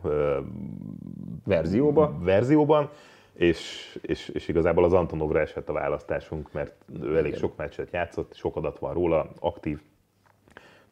verzióba. 1.45 2.19
verzióban, 2.19 2.91
és, 3.33 3.93
és, 4.03 4.29
és 4.29 4.49
igazából 4.49 4.85
az 4.85 4.93
Antonovra 4.93 5.41
esett 5.41 5.69
a 5.69 5.73
választásunk, 5.73 6.53
mert 6.53 6.75
ő 7.03 7.17
elég 7.17 7.27
Igen. 7.27 7.39
sok 7.39 7.57
meccset 7.57 7.93
játszott, 7.93 8.35
sok 8.35 8.57
adat 8.57 8.79
van 8.79 8.95
róla, 8.95 9.31
aktív, 9.41 9.81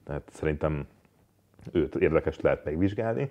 tehát 0.04 0.30
szerintem 0.32 0.86
őt 1.72 1.94
érdekes 1.94 2.40
lehet 2.40 2.64
megvizsgálni 2.64 3.30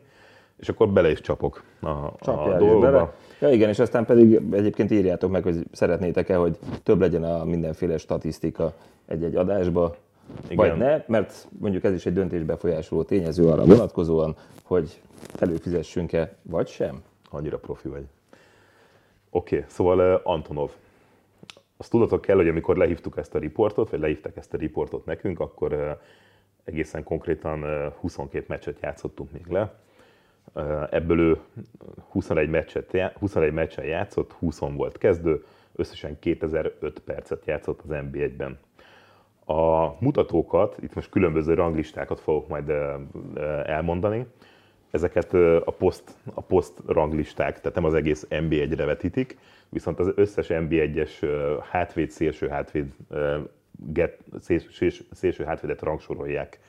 és 0.60 0.69
akkor 0.69 0.89
bele 0.89 1.12
is 1.12 1.22
csapok 1.22 1.63
a, 1.79 1.88
a 1.88 2.13
dolgokba. 2.58 2.79
Bele. 2.79 3.13
Ja 3.39 3.51
igen, 3.51 3.69
és 3.69 3.79
aztán 3.79 4.05
pedig 4.05 4.39
egyébként 4.51 4.91
írjátok 4.91 5.31
meg, 5.31 5.43
hogy 5.43 5.65
szeretnétek-e, 5.72 6.36
hogy 6.36 6.58
több 6.84 7.00
legyen 7.00 7.24
a 7.24 7.43
mindenféle 7.43 7.98
statisztika 7.98 8.74
egy-egy 9.05 9.36
adásba, 9.36 9.96
igen. 10.48 10.69
vagy 10.69 10.77
ne, 10.77 11.03
mert 11.08 11.48
mondjuk 11.60 11.84
ez 11.84 11.93
is 11.93 12.05
egy 12.05 12.13
döntésbefolyásoló 12.13 13.03
tényező 13.03 13.48
arra 13.48 13.65
vonatkozóan, 13.65 14.36
hogy 14.63 15.01
előfizessünk-e, 15.39 16.36
vagy 16.41 16.67
sem. 16.67 17.03
Annyira 17.29 17.58
profi 17.58 17.88
vagy. 17.88 18.03
Oké, 19.29 19.55
okay, 19.55 19.67
szóval 19.69 20.13
uh, 20.13 20.19
Antonov. 20.24 20.72
Azt 21.77 21.89
tudatok 21.89 22.22
kell, 22.22 22.36
hogy 22.36 22.48
amikor 22.48 22.77
lehívtuk 22.77 23.17
ezt 23.17 23.36
a 23.36 23.39
riportot, 23.39 23.89
vagy 23.89 24.00
lehívták 24.00 24.38
ezt 24.38 24.53
a 24.53 24.58
riportot 24.58 25.05
nekünk, 25.05 25.39
akkor 25.39 25.74
uh, 25.74 25.89
egészen 26.63 27.03
konkrétan 27.03 27.63
uh, 27.63 27.93
22 28.00 28.46
meccset 28.48 28.77
játszottunk 28.81 29.31
még 29.31 29.46
le 29.48 29.74
Ebből 30.89 31.20
ő 31.20 31.39
21, 32.10 32.50
meccset, 32.50 33.13
21 33.20 33.53
meccsen 33.53 33.86
játszott, 33.86 34.32
20 34.32 34.60
volt 34.60 34.98
kezdő, 34.98 35.44
összesen 35.75 36.20
2005 36.20 37.00
percet 37.00 37.46
játszott 37.46 37.82
az 37.82 37.89
NB1-ben. 37.89 38.58
A 39.46 39.96
mutatókat, 40.00 40.77
itt 40.82 40.94
most 40.94 41.10
különböző 41.10 41.53
ranglistákat 41.53 42.20
fogok 42.20 42.48
majd 42.48 42.70
elmondani, 43.65 44.25
ezeket 44.91 45.34
a 45.65 45.74
poszt, 45.77 46.12
a 46.34 46.41
poszt 46.41 46.82
ranglisták, 46.86 47.60
tehát 47.60 47.75
nem 47.75 47.86
az 47.86 47.94
egész 47.94 48.27
NB1-re 48.29 48.86
vetítik, 48.86 49.38
viszont 49.70 50.00
az 50.00 50.12
összes 50.15 50.48
NB1-es 50.50 51.12
hátvéd, 51.70 52.10
szélső 52.10 52.48
hátvéd, 52.48 52.94
get, 53.72 54.18
szélső, 54.39 54.89
szélső 55.12 55.44
hátvédet 55.44 55.82
rangsorolják. 55.82 56.60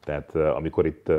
Tehát 0.00 0.34
amikor 0.34 0.86
itt 0.86 1.12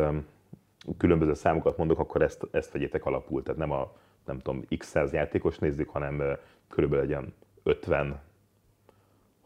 különböző 0.97 1.33
számokat 1.33 1.77
mondok, 1.77 1.99
akkor 1.99 2.21
ezt, 2.21 2.47
ezt 2.51 2.71
vegyétek 2.71 3.05
alapul. 3.05 3.43
Tehát 3.43 3.59
nem 3.59 3.71
a 3.71 3.91
nem 4.29 4.39
tudom, 4.39 4.65
x 4.77 4.87
száz 4.87 5.13
játékos 5.13 5.57
nézzük, 5.57 5.89
hanem 5.89 6.37
körülbelül 6.67 7.13
egy 7.13 7.33
50, 7.63 8.19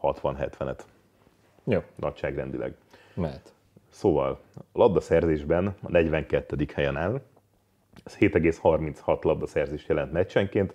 60-70-et. 0.02 0.78
Jó. 1.64 1.80
Nagyságrendileg. 1.94 2.74
Mert. 3.14 3.52
Szóval 3.88 4.40
a 4.56 4.60
labdaszerzésben 4.72 5.66
a 5.82 5.90
42. 5.90 6.66
helyen 6.74 6.96
áll. 6.96 7.20
Ez 8.04 8.16
7,36 8.18 9.22
labdaszerzés 9.22 9.88
jelent 9.88 10.12
meccsenként. 10.12 10.74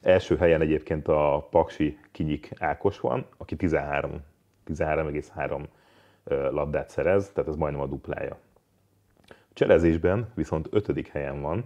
Első 0.00 0.36
helyen 0.36 0.60
egyébként 0.60 1.08
a 1.08 1.46
Paksi 1.50 1.98
Kinyik 2.10 2.50
Ákos 2.58 3.00
van, 3.00 3.26
aki 3.36 3.56
13, 3.56 4.20
13,3 4.66 5.64
labdát 6.50 6.90
szerez, 6.90 7.30
tehát 7.32 7.50
ez 7.50 7.56
majdnem 7.56 7.82
a 7.82 7.86
duplája 7.86 8.38
Cselezésben 9.54 10.32
viszont 10.34 10.68
ötödik 10.70 11.08
helyen 11.08 11.40
van. 11.40 11.64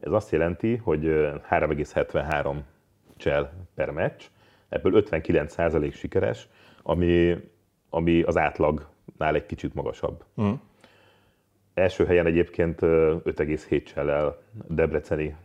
Ez 0.00 0.12
azt 0.12 0.30
jelenti, 0.30 0.76
hogy 0.76 1.04
3,73 1.04 2.56
csel 3.16 3.52
per 3.74 3.90
meccs, 3.90 4.22
ebből 4.68 5.04
59% 5.06 5.94
sikeres, 5.94 6.48
ami, 6.82 7.36
ami 7.90 8.22
az 8.22 8.36
átlagnál 8.36 9.34
egy 9.34 9.46
kicsit 9.46 9.74
magasabb. 9.74 10.24
Mm. 10.40 10.52
Első 11.74 12.04
helyen 12.04 12.26
egyébként 12.26 12.78
5,7 12.80 13.84
csellel 13.84 14.42
Debreceni 14.68 15.36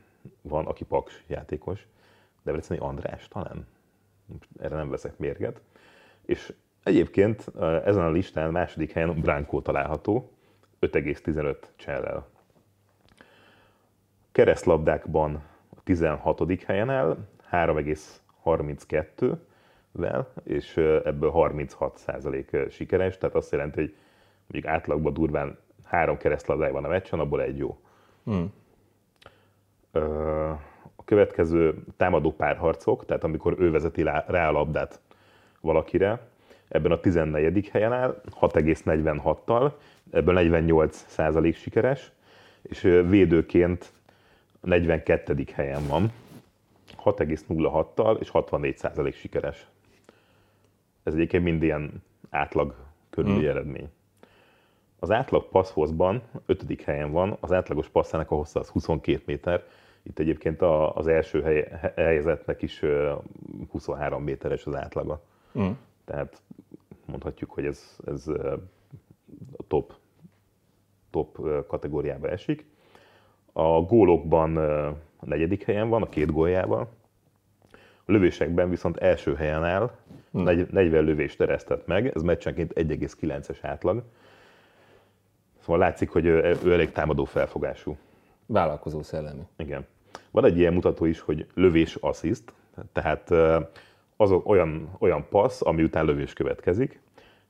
van, 0.41 0.65
aki 0.65 0.83
Paks 0.83 1.23
játékos. 1.27 1.87
Debreceni 2.43 2.79
András 2.79 3.27
talán. 3.27 3.67
Erre 4.59 4.75
nem 4.75 4.89
veszek 4.89 5.17
mérget. 5.17 5.61
És 6.25 6.53
egyébként 6.83 7.47
ezen 7.85 8.03
a 8.03 8.11
listán 8.11 8.51
második 8.51 8.91
helyen 8.91 9.21
Brankó 9.21 9.61
található, 9.61 10.36
5,15 10.81 11.55
csellel. 11.75 12.27
Keresztlabdákban 14.31 15.43
a 15.75 15.83
16. 15.83 16.63
helyen 16.63 16.89
áll, 16.89 17.17
3,32-vel, 17.51 20.25
és 20.43 20.77
ebből 21.03 21.31
36% 21.33 22.71
sikeres, 22.71 23.17
tehát 23.17 23.35
azt 23.35 23.51
jelenti, 23.51 23.79
hogy 23.79 23.95
mondjuk 24.47 24.73
átlagban 24.73 25.13
durván 25.13 25.57
három 25.83 26.17
keresztlabdája 26.17 26.73
van 26.73 26.85
a 26.85 26.87
meccsen, 26.87 27.19
abból 27.19 27.41
egy 27.41 27.57
jó. 27.57 27.79
Hmm. 28.23 28.53
A 30.95 31.03
következő 31.05 31.83
támadó 31.97 32.31
párharcok, 32.31 33.05
tehát 33.05 33.23
amikor 33.23 33.55
ő 33.59 33.71
vezeti 33.71 34.03
rá 34.03 34.47
a 34.47 34.51
labdát 34.51 34.99
valakire, 35.61 36.27
ebben 36.67 36.91
a 36.91 36.99
14. 36.99 37.69
helyen 37.69 37.93
áll, 37.93 38.21
6,46-tal, 38.41 39.71
ebből 40.11 40.33
48 40.33 41.05
százalék 41.07 41.55
sikeres, 41.55 42.11
és 42.61 42.81
védőként 42.81 43.91
42. 44.61 45.45
helyen 45.53 45.87
van, 45.87 46.11
6,06-tal 47.03 48.19
és 48.19 48.29
64 48.29 48.77
százalék 48.77 49.15
sikeres. 49.15 49.67
Ez 51.03 51.13
egyébként 51.13 51.43
mind 51.43 51.63
ilyen 51.63 52.03
átlag 52.29 52.75
körüli 53.09 53.39
hmm. 53.39 53.49
eredmény. 53.49 53.89
Az 54.99 55.11
átlag 55.11 55.49
passzhozban 55.49 56.21
5. 56.45 56.81
helyen 56.85 57.11
van, 57.11 57.37
az 57.39 57.51
átlagos 57.51 57.89
passzának 57.89 58.31
a 58.31 58.35
hossza 58.35 58.59
az 58.59 58.67
22 58.67 59.21
méter, 59.25 59.63
itt 60.03 60.19
egyébként 60.19 60.61
az 60.93 61.07
első 61.07 61.41
helyezetnek 61.95 62.61
is 62.61 62.81
23 63.69 64.23
méteres 64.23 64.65
az 64.65 64.75
átlaga. 64.75 65.21
Mm. 65.59 65.69
Tehát 66.07 66.41
mondhatjuk, 67.05 67.51
hogy 67.51 67.65
ez, 67.65 67.97
ez 68.05 68.27
a 69.57 69.63
top, 69.67 69.93
top 71.09 71.39
kategóriába 71.67 72.29
esik. 72.29 72.65
A 73.53 73.81
gólokban 73.81 74.57
a 75.17 75.25
negyedik 75.25 75.63
helyen 75.63 75.89
van, 75.89 76.01
a 76.01 76.09
két 76.09 76.31
góljával. 76.31 76.87
A 78.05 78.11
lövésekben 78.11 78.69
viszont 78.69 78.97
első 78.97 79.35
helyen 79.35 79.63
áll, 79.63 79.91
40 80.31 80.67
hmm. 80.67 81.05
lövést 81.05 81.37
teresztett 81.37 81.87
meg, 81.87 82.11
ez 82.15 82.21
meccsenként 82.21 82.73
1,9-es 82.75 83.57
átlag. 83.61 84.03
Szóval 85.59 85.77
látszik, 85.77 86.09
hogy 86.09 86.25
ő 86.25 86.71
elég 86.71 86.91
támadó 86.91 87.25
felfogású. 87.25 87.97
Vállalkozó 88.45 89.01
szellemi. 89.01 89.47
Igen. 89.57 89.85
Van 90.31 90.45
egy 90.45 90.57
ilyen 90.57 90.73
mutató 90.73 91.05
is, 91.05 91.19
hogy 91.19 91.47
lövés-assziszt, 91.53 92.53
tehát 92.91 93.31
az 94.17 94.31
olyan, 94.31 94.95
olyan 94.99 95.25
passz, 95.29 95.61
ami 95.61 95.83
után 95.83 96.05
lövés 96.05 96.33
következik. 96.33 96.99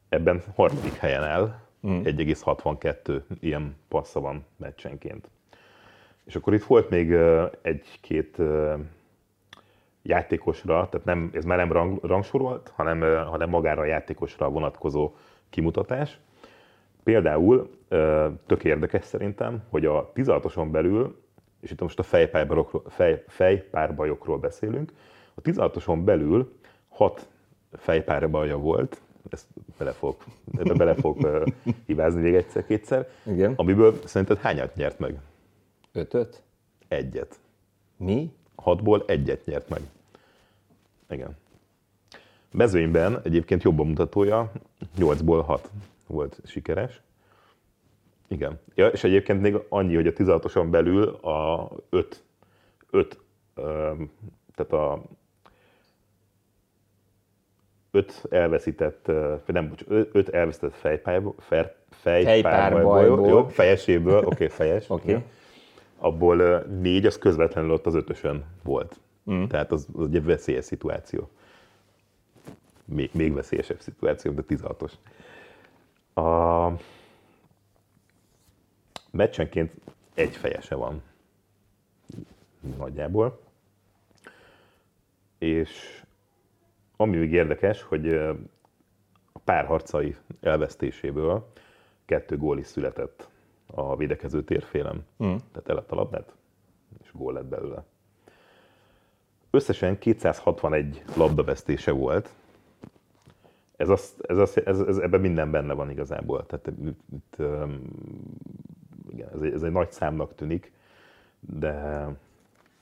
Ebben 0.10 0.42
harmadik 0.56 0.94
helyen 0.94 1.24
áll, 1.24 1.60
mm. 1.88 2.02
1,62 2.04 3.22
ilyen 3.40 3.76
passza 3.88 4.20
van 4.20 4.46
meccsenként. 4.58 5.30
És 6.26 6.36
akkor 6.36 6.54
itt 6.54 6.64
volt 6.64 6.90
még 6.90 7.12
egy-két 7.62 8.38
játékosra, 10.02 10.90
tehát 10.90 11.06
nem, 11.06 11.30
ez 11.34 11.46
már 11.46 11.58
nem 11.58 11.72
rang, 11.72 12.04
rangsorolt, 12.04 12.72
hanem, 12.76 13.00
hanem 13.28 13.50
magára 13.50 13.82
a 13.82 13.86
játékosra 13.86 14.50
vonatkozó 14.50 15.16
kimutatás. 15.50 16.20
Például 17.04 17.70
tök 18.46 18.64
érdekes 18.64 19.06
szerintem, 19.06 19.64
hogy 19.70 19.86
a 19.86 20.12
16-oson 20.16 20.72
belül, 20.72 21.22
és 21.62 21.72
itt 21.72 21.82
most 21.82 22.00
a 22.00 22.04
fejpárbajokról, 22.04 22.84
fej, 22.88 23.24
fejpárbajokról 23.28 24.38
beszélünk, 24.38 24.92
a 25.36 25.42
16-oson 25.42 26.04
belül 26.04 26.57
hat 26.98 27.28
fejpárbaja 27.72 28.58
volt, 28.58 29.02
ezt 29.30 29.46
bele 29.78 29.92
fogok, 29.92 30.26
ebbe 30.58 30.74
bele 30.74 30.96
fogok 30.96 31.50
hibázni 31.86 32.22
még 32.22 32.36
egyszer-kétszer. 32.36 33.10
Igen. 33.24 33.54
Amiből 33.56 34.00
szerinted 34.06 34.38
hányat 34.38 34.76
nyert 34.76 35.00
meg? 35.00 35.20
Ötöt? 35.92 36.42
Egyet. 36.88 37.40
Mi? 37.98 38.32
Hatból 38.56 39.04
egyet 39.08 39.46
nyert 39.46 39.70
meg. 39.70 39.82
Igen. 41.10 41.38
Mezőnyben 42.52 43.20
egyébként 43.24 43.64
jobb 43.64 43.80
a 43.80 43.84
mutatója, 43.84 44.52
8-ból 44.98 45.44
6 45.46 45.70
volt 46.08 46.40
sikeres. 46.46 47.02
Igen. 48.28 48.60
Ja, 48.76 48.88
és 48.88 49.04
egyébként 49.04 49.42
még 49.42 49.58
annyi, 49.70 49.96
hogy 49.96 50.08
a 50.08 50.14
16-oson 50.14 50.68
belül 50.70 51.08
a 51.08 51.70
5, 51.90 52.24
5 52.90 53.20
tehát 54.56 54.72
a 54.72 55.02
öt 57.98 58.26
elveszített, 58.30 59.12
nem, 59.46 59.70
bocs, 59.70 59.82
öt 60.12 60.30
elveszített 60.30 60.74
fejpályból, 60.74 61.36
fejpárbajból, 61.90 63.28
jó, 63.28 63.48
fejeséből, 63.48 64.18
oké, 64.18 64.26
okay, 64.26 64.48
fejes, 64.48 64.90
okay. 64.90 65.24
Abból 65.98 66.60
négy 66.60 67.06
az 67.06 67.18
közvetlenül 67.18 67.72
ott 67.72 67.86
az 67.86 67.96
ötösön 67.96 68.46
volt. 68.64 69.00
Mm. 69.32 69.44
Tehát 69.44 69.72
az, 69.72 69.88
az 69.94 70.08
egy 70.14 70.24
veszélyes 70.24 70.66
szituáció. 70.66 71.30
még, 72.86 73.10
még 73.14 73.34
veszélyesebb 73.34 73.80
szituáció, 73.80 74.32
de 74.32 74.42
16-os. 74.50 74.92
A 76.14 76.72
meccsenként 79.12 79.72
egy 80.14 80.36
fejese 80.36 80.76
van 80.76 81.02
nagyjából. 82.78 83.40
És 85.38 86.02
ami 86.98 87.18
még 87.18 87.32
érdekes, 87.32 87.82
hogy 87.82 88.14
a 89.34 89.40
párharcai 89.44 90.16
elvesztéséből 90.42 91.48
kettő 92.06 92.38
gól 92.38 92.60
is 92.60 92.66
született 92.66 93.30
a 93.66 93.96
védekező 93.96 94.44
térfélen. 94.44 95.06
Mm. 95.24 95.36
Tehát 95.52 95.70
elett 95.70 95.92
a 95.92 95.96
labdát, 95.96 96.36
és 97.04 97.12
gól 97.14 97.34
lett 97.34 97.46
belőle. 97.46 97.84
Összesen 99.50 99.98
261 99.98 101.04
labdavesztése 101.16 101.92
volt. 101.92 102.30
Ez, 103.76 103.90
az, 103.90 104.14
ez, 104.28 104.38
az, 104.38 104.66
ez, 104.66 104.80
ez 104.80 104.98
ebben 104.98 105.22
minden 105.22 105.52
benne 105.52 105.74
van 105.74 105.90
igazából. 105.90 106.46
Tehát 106.46 106.68
itt, 106.68 107.00
itt, 107.14 107.36
igen, 109.10 109.30
ez, 109.34 109.42
egy, 109.42 109.54
ez 109.54 109.64
egy 109.64 109.72
nagy 109.72 109.92
számnak 109.92 110.36
tűnik, 110.36 110.72
de 111.40 112.08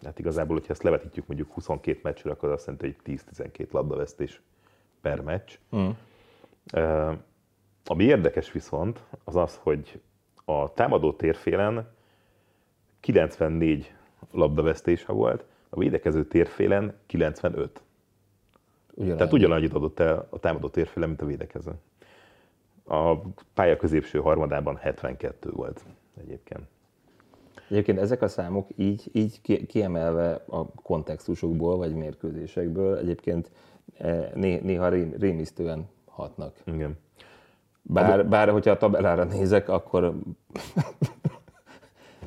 hát 0.04 0.20
igazából, 0.20 0.56
hogyha 0.56 0.72
ezt 0.72 0.84
levetítjük 0.84 1.28
mondjuk 1.28 1.52
22 1.54 2.00
meccsre, 2.04 2.32
akkor 2.32 2.50
azt 2.50 2.66
jelenti, 2.66 2.96
hogy 3.04 3.20
10-12 3.38 3.72
labdavesztés 3.72 4.42
per 5.02 5.22
meccs. 5.22 5.52
Mm. 5.76 5.90
Ami 7.86 8.04
érdekes 8.04 8.52
viszont, 8.52 9.04
az 9.24 9.36
az, 9.36 9.60
hogy 9.64 10.02
a 10.46 10.74
támadó 10.74 11.14
térfélen 11.14 11.88
94 13.00 13.94
labdavesztése 14.32 15.12
volt, 15.12 15.46
a 15.70 15.80
védekező 15.80 16.26
térfélen 16.26 16.96
95. 17.06 17.82
Ugyan 18.94 19.18
Tehát 19.18 19.34
ugyanannyit 19.34 19.74
adott 19.74 20.00
el 20.00 20.28
a 20.30 20.40
támadó 20.40 20.70
térfélen, 20.70 21.10
mint 21.10 21.22
a 21.22 21.26
védekező. 21.26 21.72
A 22.84 23.16
pálya 23.54 23.78
középső 23.78 24.20
harmadában 24.20 24.76
72 24.76 25.50
volt 25.52 25.86
egyébként. 26.22 26.62
Egyébként 27.70 28.00
ezek 28.00 28.22
a 28.22 28.28
számok 28.28 28.68
így, 28.76 29.10
így 29.12 29.66
kiemelve 29.68 30.44
a 30.48 30.66
kontextusokból, 30.72 31.78
vagy 31.78 31.94
mérkőzésekből 31.94 32.98
egyébként 32.98 33.52
eh, 33.98 34.30
néha 34.34 34.90
rémisztően 35.18 35.88
hatnak. 36.06 36.56
Igen. 36.66 36.98
Bár, 37.82 38.28
bár 38.28 38.50
hogyha 38.50 38.72
a 38.72 38.78
tabellára 38.78 39.24
nézek, 39.24 39.70
akkor... 39.70 40.16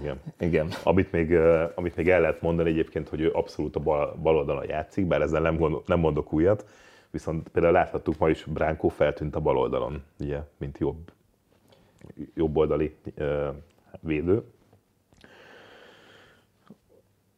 Igen. 0.01 0.21
Igen. 0.39 0.69
Amit 0.83 1.13
még, 1.13 1.33
eh, 1.33 1.71
amit 1.75 1.97
még 1.97 2.09
el 2.09 2.21
lehet 2.21 2.41
mondani 2.41 2.71
egyébként, 2.71 3.09
hogy 3.09 3.21
ő 3.21 3.31
abszolút 3.33 3.77
a 3.77 3.81
bal, 3.81 4.19
bal 4.23 4.37
oldalon 4.37 4.65
játszik, 4.69 5.07
bár 5.07 5.21
ezzel 5.21 5.41
nem, 5.41 5.57
gondol, 5.57 5.83
nem 5.87 5.99
mondok 5.99 6.33
újat, 6.33 6.67
viszont 7.11 7.49
például 7.49 7.73
láthattuk 7.73 8.19
ma 8.19 8.29
is, 8.29 8.45
Bránkó 8.45 8.89
feltűnt 8.89 9.37
a 9.37 9.41
bal 9.41 9.59
oldalon, 9.59 10.03
ugye, 10.21 10.39
mint 10.57 10.79
jobb, 10.79 11.13
jobb 12.35 12.57
oldali 12.57 12.97
uh, 13.17 13.49
védő. 14.01 14.43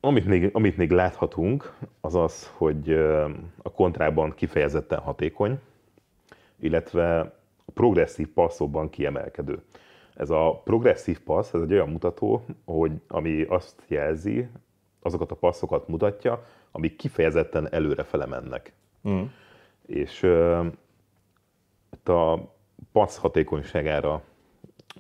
Amit 0.01 0.27
még, 0.27 0.51
amit 0.53 0.77
még 0.77 0.91
láthatunk, 0.91 1.77
az 2.01 2.15
az, 2.15 2.51
hogy 2.57 2.93
a 3.63 3.73
kontrában 3.75 4.35
kifejezetten 4.35 4.99
hatékony, 4.99 5.59
illetve 6.61 7.21
a 7.65 7.73
progresszív 7.75 8.29
passzokban 8.29 8.91
kiemelkedő. 8.91 9.63
Ez 10.15 10.31
a 10.31 10.61
progresszív 10.65 11.21
passz, 11.21 11.55
ez 11.55 11.61
egy 11.61 11.73
olyan 11.73 11.89
mutató, 11.89 12.45
hogy 12.65 12.93
ami 13.09 13.43
azt 13.43 13.83
jelzi, 13.87 14.49
azokat 15.03 15.31
a 15.31 15.35
passzokat 15.35 15.89
mutatja, 15.89 16.47
amik 16.71 16.97
kifejezetten 16.97 17.73
előrefele 17.73 18.27
mennek. 18.27 18.73
Mm. 19.09 19.23
És 19.87 20.23
a 22.05 22.39
passz 22.93 23.17
hatékonyságára 23.17 24.23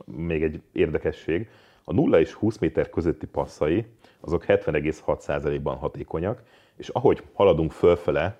még 0.04 0.42
egy 0.42 0.62
érdekesség, 0.72 1.48
a 1.84 1.92
0 1.92 2.20
és 2.20 2.32
20 2.32 2.58
méter 2.58 2.90
közötti 2.90 3.26
passzai 3.26 3.86
azok 4.20 4.44
70,6%-ban 4.46 5.76
hatékonyak, 5.76 6.42
és 6.76 6.88
ahogy 6.88 7.22
haladunk 7.32 7.72
fölfele 7.72 8.38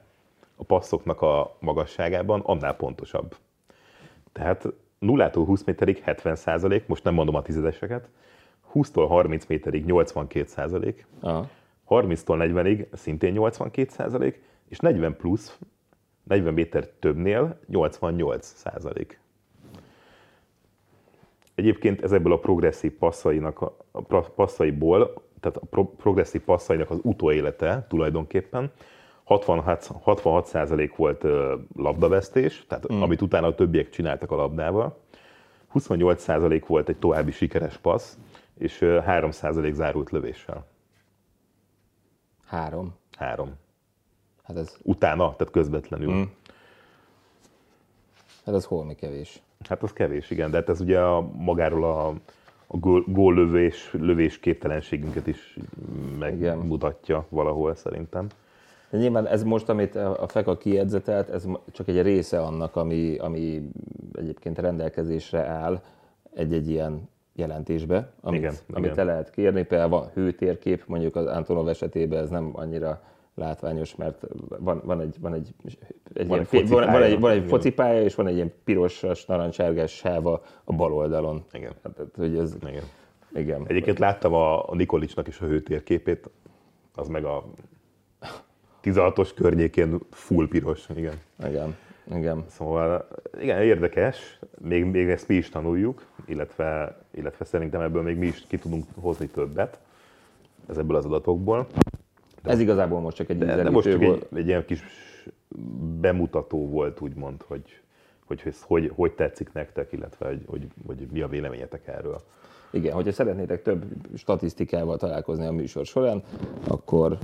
a 0.57 0.65
passzoknak 0.65 1.23
a 1.23 1.57
magasságában, 1.59 2.41
annál 2.41 2.77
pontosabb. 2.77 3.37
Tehát 4.33 4.65
0-tól 5.01 5.43
20 5.47 5.65
méterig 5.65 6.03
70%, 6.07 6.87
most 6.87 7.05
nem 7.05 7.15
mondom 7.15 7.35
a 7.35 7.43
tizedeseket, 7.43 8.09
20-tól 8.75 9.07
30 9.09 9.47
méterig 9.47 9.85
82%, 9.89 10.95
Aha. 11.21 11.49
30-tól 11.89 12.37
40-ig 12.39 12.87
szintén 12.93 13.35
82%, 13.37 14.35
és 14.69 14.79
40 14.79 15.17
plusz, 15.17 15.59
40 16.23 16.55
méter 16.55 16.87
többnél 16.87 17.61
88%. 17.73 19.07
Egyébként 21.55 22.03
ezekből 22.03 22.33
a 22.33 22.39
progresszív 22.39 22.93
passzainak, 22.93 23.61
a 23.93 24.21
passzaiból 24.21 25.23
tehát 25.41 25.57
a 25.57 25.67
pro- 25.71 25.95
progresszív 25.97 26.41
passzainak 26.41 26.91
az 26.91 26.99
utóélete 27.03 27.87
tulajdonképpen 27.89 28.73
66, 29.25 29.91
66% 30.05 30.93
volt 30.97 31.25
labdavesztés, 31.77 32.65
tehát 32.69 32.93
mm. 32.93 33.03
amit 33.03 33.23
utána 33.23 33.47
a 33.47 33.55
többiek 33.55 33.91
csináltak 33.91 34.31
a 34.31 34.37
labdával. 34.37 34.99
28% 35.75 36.63
volt 36.67 36.89
egy 36.89 36.97
további 36.97 37.31
sikeres 37.31 37.77
passz, 37.77 38.17
és 38.59 38.79
3% 38.83 39.73
zárult 39.73 40.11
lövéssel. 40.11 40.67
Három? 42.47 42.95
Három. 43.17 43.55
Hát 44.43 44.57
ez... 44.57 44.77
Utána, 44.83 45.37
tehát 45.37 45.53
közvetlenül. 45.53 46.13
Mm. 46.15 46.23
Hát 48.45 48.55
ez 48.55 48.65
holmi 48.65 48.95
kevés. 48.95 49.43
Hát 49.69 49.83
az 49.83 49.93
kevés, 49.93 50.31
igen, 50.31 50.51
de 50.51 50.57
hát 50.57 50.69
ez 50.69 50.81
ugye 50.81 51.01
a, 51.01 51.21
magáról 51.21 51.85
a 51.85 52.15
a 52.73 52.77
gól, 52.77 53.05
góllövés, 53.07 53.91
lövés 53.93 54.39
képtelenségünket 54.39 55.27
is 55.27 55.57
megmutatja 56.19 57.17
Igen. 57.17 57.27
valahol 57.29 57.75
szerintem. 57.75 58.27
De 58.91 58.99
nyilván 58.99 59.27
ez 59.27 59.43
most, 59.43 59.69
amit 59.69 59.95
a 59.97 60.27
FEKA 60.29 60.57
kiedzetelt, 60.57 61.29
ez 61.29 61.47
csak 61.73 61.89
egy 61.89 62.03
része 62.03 62.41
annak, 62.41 62.77
ami, 62.77 63.17
ami 63.19 63.71
egyébként 64.13 64.59
rendelkezésre 64.59 65.47
áll 65.47 65.83
egy-egy 66.35 66.71
ilyen 66.71 67.09
jelentésbe, 67.35 68.13
amit, 68.21 68.39
igen, 68.39 68.55
amit 68.73 68.93
igen. 68.93 69.07
le 69.07 69.13
lehet 69.13 69.31
kérni. 69.31 69.63
Például 69.63 69.91
van 69.91 70.11
hőtérkép, 70.15 70.85
mondjuk 70.87 71.17
az 71.17 71.27
Antonov 71.27 71.69
esetében 71.69 72.23
ez 72.23 72.31
nem 72.31 72.51
annyira 72.53 73.03
látványos, 73.35 73.95
mert 73.95 74.27
van, 74.59 74.81
van 74.85 75.01
egy, 75.01 75.17
van 75.21 75.35
egy, 75.35 75.55
egy 76.13 76.27
van, 76.27 76.47
ilyen, 76.51 76.67
van, 76.67 76.87
van, 76.87 77.03
egy, 77.03 77.21
van 77.21 77.31
egy 77.31 77.49
focipálya, 77.49 78.03
és 78.03 78.15
van 78.15 78.27
egy 78.27 78.35
ilyen 78.35 78.53
pirosas, 78.65 79.25
narancsárgás 79.25 79.93
sáva 79.93 80.43
a 80.65 80.73
bal 80.73 80.93
oldalon. 80.93 81.45
Igen. 81.53 81.73
Hát, 81.83 82.01
hogy 82.17 82.37
ez, 82.37 82.57
igen. 82.67 82.85
igen. 83.35 83.65
Egyébként 83.67 83.99
láttam 83.99 84.35
a, 84.35 84.69
a 84.69 84.75
Nikolicsnak 84.75 85.29
is 85.29 85.41
a 85.41 85.47
hőtérképét, 85.47 86.31
az 86.95 87.09
meg 87.09 87.25
a 87.25 87.45
16-os 88.83 89.31
környékén 89.35 89.99
full 90.11 90.49
piros. 90.49 90.89
Igen. 90.95 91.15
Igen. 91.47 91.77
Igen. 92.15 92.45
Szóval 92.49 93.09
igen, 93.41 93.63
érdekes, 93.63 94.39
még, 94.59 94.85
még 94.85 95.09
ezt 95.09 95.29
mi 95.29 95.35
is 95.35 95.49
tanuljuk, 95.49 96.07
illetve, 96.27 96.99
illetve 97.11 97.45
szerintem 97.45 97.81
ebből 97.81 98.03
még 98.03 98.17
mi 98.17 98.27
is 98.27 98.45
ki 98.49 98.59
tudunk 98.59 98.85
hozni 98.95 99.27
többet 99.27 99.79
ebből 100.79 100.97
az 100.97 101.05
adatokból. 101.05 101.67
De 102.43 102.51
Ez 102.51 102.61
igazából 102.61 103.01
most 103.01 103.17
csak 103.17 103.29
egy 103.29 103.39
de, 103.39 103.63
de 103.63 103.71
most 103.71 103.91
csak 103.91 104.03
egy, 104.03 104.27
egy 104.35 104.47
ilyen 104.47 104.65
kis 104.65 104.83
bemutató 106.01 106.69
volt, 106.69 107.01
úgymond, 107.01 107.43
hogy 107.47 107.81
hogy, 108.31 108.43
hogy, 108.43 108.55
hogy, 108.67 108.93
hogy 108.95 109.13
tetszik 109.13 109.53
nektek, 109.53 109.93
illetve 109.93 110.27
hogy, 110.27 110.43
hogy, 110.47 110.67
hogy 110.87 111.07
mi 111.13 111.21
a 111.21 111.29
véleményetek 111.29 111.87
erről. 111.87 112.21
Igen, 112.71 112.93
hogyha 112.93 113.13
szeretnétek 113.13 113.63
több 113.63 113.85
statisztikával 114.15 114.97
találkozni 114.97 115.47
a 115.47 115.53
műsor 115.53 115.87
során, 115.87 116.23
akkor, 116.69 117.19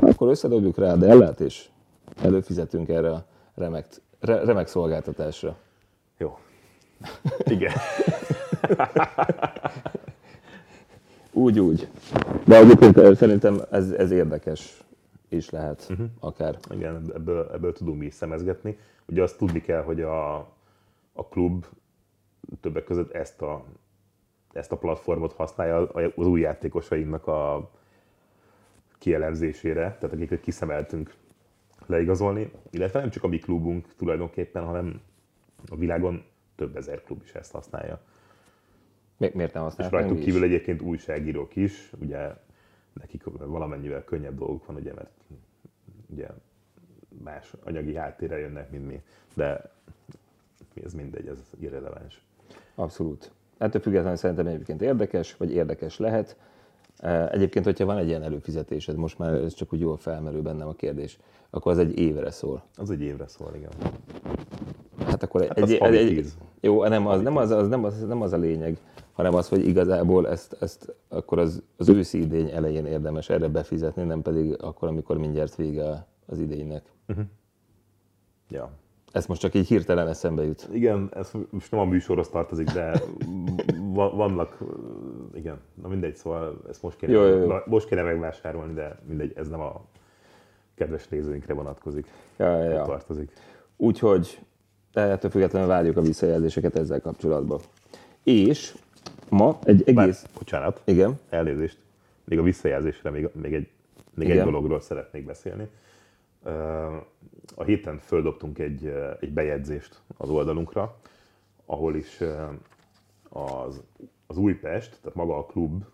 akkor 0.00 0.28
összedobjuk 0.28 0.78
rá 0.78 0.92
a 0.92 0.96
Dellát, 0.96 1.40
és 1.40 1.68
előfizetünk 2.22 2.88
erre 2.88 3.10
a 3.10 3.24
remek, 3.54 3.86
re, 4.20 4.44
remek 4.44 4.66
szolgáltatásra. 4.66 5.56
Jó. 6.18 6.38
Igen. 7.44 7.72
Úgy, 11.36 11.60
úgy. 11.60 11.88
De 12.44 12.56
egyébként 12.56 13.16
szerintem 13.16 13.60
ez, 13.70 13.90
ez 13.90 14.10
érdekes 14.10 14.84
is 15.28 15.50
lehet, 15.50 15.86
uh-huh. 15.90 16.06
akár. 16.20 16.58
Igen, 16.70 17.12
ebből, 17.14 17.50
ebből 17.52 17.72
tudunk 17.72 17.98
mi 17.98 18.06
is 18.06 18.14
szemezgetni. 18.14 18.78
Ugye 19.06 19.22
azt 19.22 19.38
tudni 19.38 19.60
kell, 19.60 19.82
hogy 19.82 20.00
a, 20.00 20.36
a 21.12 21.26
klub 21.30 21.64
többek 22.60 22.84
között 22.84 23.12
ezt 23.12 23.42
a, 23.42 23.64
ezt 24.52 24.72
a 24.72 24.76
platformot 24.76 25.32
használja 25.32 25.88
az 26.16 26.26
új 26.26 26.40
játékosainknak 26.40 27.26
a 27.26 27.70
kielemzésére, 28.98 29.80
tehát 29.80 30.14
akiket 30.14 30.40
kiszemeltünk 30.40 31.14
leigazolni, 31.86 32.50
illetve 32.70 33.00
nem 33.00 33.10
csak 33.10 33.24
a 33.24 33.28
mi 33.28 33.38
klubunk 33.38 33.94
tulajdonképpen, 33.96 34.64
hanem 34.64 35.00
a 35.68 35.76
világon 35.76 36.24
több 36.54 36.76
ezer 36.76 37.02
klub 37.02 37.22
is 37.24 37.32
ezt 37.32 37.52
használja. 37.52 38.00
Mi, 39.16 39.30
miért 39.34 39.52
nem 39.52 39.62
használják? 39.62 39.94
És 39.94 40.00
rajtuk 40.00 40.24
kívül 40.24 40.42
is? 40.42 40.48
egyébként 40.48 40.80
újságírók 40.82 41.56
is, 41.56 41.92
ugye 42.00 42.34
nekik 42.92 43.24
valamennyivel 43.38 44.04
könnyebb 44.04 44.38
dolguk 44.38 44.66
van, 44.66 44.76
ugye, 44.76 44.92
mert 44.94 45.10
ugye 46.06 46.26
más 47.24 47.52
anyagi 47.64 47.94
háttérre 47.94 48.38
jönnek, 48.38 48.70
mint 48.70 48.86
mi. 48.86 49.02
De 49.34 49.70
ez 50.84 50.92
mindegy, 50.92 51.26
ez 51.26 51.38
irreleváns. 51.60 52.24
Abszolút. 52.74 53.30
Ettől 53.58 53.80
függetlenül 53.80 54.16
szerintem 54.16 54.46
egyébként 54.46 54.82
érdekes, 54.82 55.36
vagy 55.36 55.52
érdekes 55.52 55.98
lehet. 55.98 56.36
Egyébként, 57.30 57.64
hogyha 57.64 57.84
van 57.84 57.96
egy 57.96 58.06
ilyen 58.06 58.22
előfizetésed, 58.22 58.96
most 58.96 59.18
már 59.18 59.34
ez 59.34 59.54
csak 59.54 59.72
úgy 59.72 59.80
jól 59.80 59.96
felmerül 59.96 60.42
bennem 60.42 60.68
a 60.68 60.72
kérdés, 60.72 61.18
akkor 61.50 61.72
az 61.72 61.78
egy 61.78 61.98
évre 61.98 62.30
szól. 62.30 62.62
Az 62.76 62.90
egy 62.90 63.00
évre 63.02 63.26
szól, 63.28 63.52
igen. 63.54 63.70
Hát 65.06 65.22
akkor 65.22 65.40
Hát 65.46 65.58
egy, 65.58 65.78
az 65.80 65.94
egy, 65.94 66.08
tíz. 66.08 66.36
jó, 66.60 66.84
nem 66.86 67.06
az, 67.06 67.22
nem 67.22 67.36
az, 67.36 67.50
az, 67.50 67.68
nem 67.68 67.84
az, 67.84 68.00
nem 68.06 68.22
az 68.22 68.32
a 68.32 68.36
lényeg, 68.36 68.78
hanem 69.16 69.34
az, 69.34 69.48
hogy 69.48 69.66
igazából 69.66 70.28
ezt, 70.28 70.56
ezt 70.60 70.94
akkor 71.08 71.38
az, 71.38 71.62
az 71.76 71.88
őszi 71.88 72.20
idény 72.20 72.50
elején 72.50 72.86
érdemes 72.86 73.28
erre 73.28 73.48
befizetni, 73.48 74.02
nem 74.02 74.22
pedig 74.22 74.62
akkor, 74.62 74.88
amikor 74.88 75.18
mindjárt 75.18 75.54
vége 75.54 76.06
az 76.26 76.38
idénynek. 76.38 76.82
Ja. 78.48 78.70
Ez 79.12 79.26
most 79.26 79.40
csak 79.40 79.54
így 79.54 79.66
hirtelen 79.66 80.08
eszembe 80.08 80.44
jut. 80.44 80.68
Igen, 80.72 81.10
ez 81.14 81.30
most 81.50 81.70
nem 81.70 81.80
a 81.80 81.84
műsorhoz 81.84 82.28
tartozik, 82.28 82.70
de 82.70 83.02
va- 83.92 84.12
vannak, 84.12 84.58
igen, 85.34 85.60
na 85.82 85.88
mindegy, 85.88 86.16
szóval 86.16 86.60
ezt 86.68 86.82
most 86.82 86.96
kéne, 86.96 87.12
Jó, 87.12 87.24
jó, 87.24 87.36
jó. 87.36 87.54
most 87.66 87.88
kéne 87.88 88.02
megvásárolni, 88.02 88.72
de 88.72 88.98
mindegy, 89.08 89.32
ez 89.36 89.48
nem 89.48 89.60
a 89.60 89.84
kedves 90.74 91.08
nézőinkre 91.08 91.54
vonatkozik, 91.54 92.06
ja. 92.36 92.62
ja. 92.62 92.82
tartozik. 92.82 93.32
Úgyhogy 93.76 94.40
de 94.92 95.00
ettől 95.00 95.30
függetlenül 95.30 95.68
várjuk 95.68 95.96
a 95.96 96.00
visszajelzéseket 96.00 96.76
ezzel 96.76 97.00
kapcsolatban. 97.00 97.60
És 98.22 98.74
ma 99.28 99.58
egy 99.64 99.94
Bár, 99.94 100.04
egész... 100.04 100.26
bocsánat, 100.38 100.82
Igen, 100.84 101.18
elnézést, 101.28 101.78
még 102.24 102.38
a 102.38 102.42
visszajelzésre 102.42 103.10
még, 103.10 103.28
még, 103.32 103.54
egy, 103.54 103.68
még 104.14 104.30
egy 104.30 104.42
dologról 104.42 104.80
szeretnék 104.80 105.24
beszélni. 105.24 105.68
A 107.54 107.64
héten 107.64 107.98
földobtunk 107.98 108.58
egy, 108.58 108.92
egy 109.20 109.32
bejegyzést 109.32 110.00
az 110.16 110.30
oldalunkra, 110.30 110.96
ahol 111.64 111.96
is 111.96 112.20
az, 113.28 113.82
az 114.26 114.36
Újpest, 114.36 114.98
tehát 115.00 115.16
maga 115.16 115.36
a 115.36 115.46
klub 115.46 115.84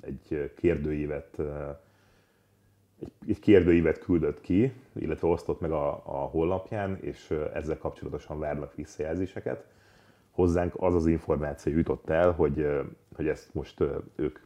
egy 0.00 0.52
kérdőívet 0.56 1.38
egy, 3.26 3.38
kérdőívet 3.40 3.98
küldött 3.98 4.40
ki, 4.40 4.72
illetve 4.92 5.28
osztott 5.28 5.60
meg 5.60 5.70
a, 5.70 6.02
a 6.04 6.16
honlapján, 6.16 6.98
és 7.00 7.34
ezzel 7.54 7.78
kapcsolatosan 7.78 8.38
várnak 8.38 8.74
visszajelzéseket. 8.74 9.64
Hozzánk 10.30 10.74
az 10.76 10.94
az 10.94 11.06
információ 11.06 11.72
jutott 11.72 12.10
el, 12.10 12.32
hogy, 12.32 12.66
hogy 13.16 13.28
ezt 13.28 13.54
most 13.54 13.84
ők 14.16 14.38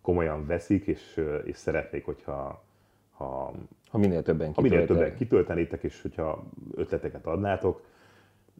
komolyan 0.00 0.46
veszik, 0.46 0.86
és, 0.86 1.22
és 1.44 1.56
szeretnék, 1.56 2.04
hogyha 2.04 2.64
ha, 3.10 3.52
ha 3.88 3.98
minél 3.98 4.22
többen 4.22 4.52
ha 4.54 4.60
minél 4.60 4.86
többen 4.86 5.16
kitöltenétek, 5.16 5.82
és 5.82 6.02
hogyha 6.02 6.44
ötleteket 6.74 7.26
adnátok, 7.26 7.82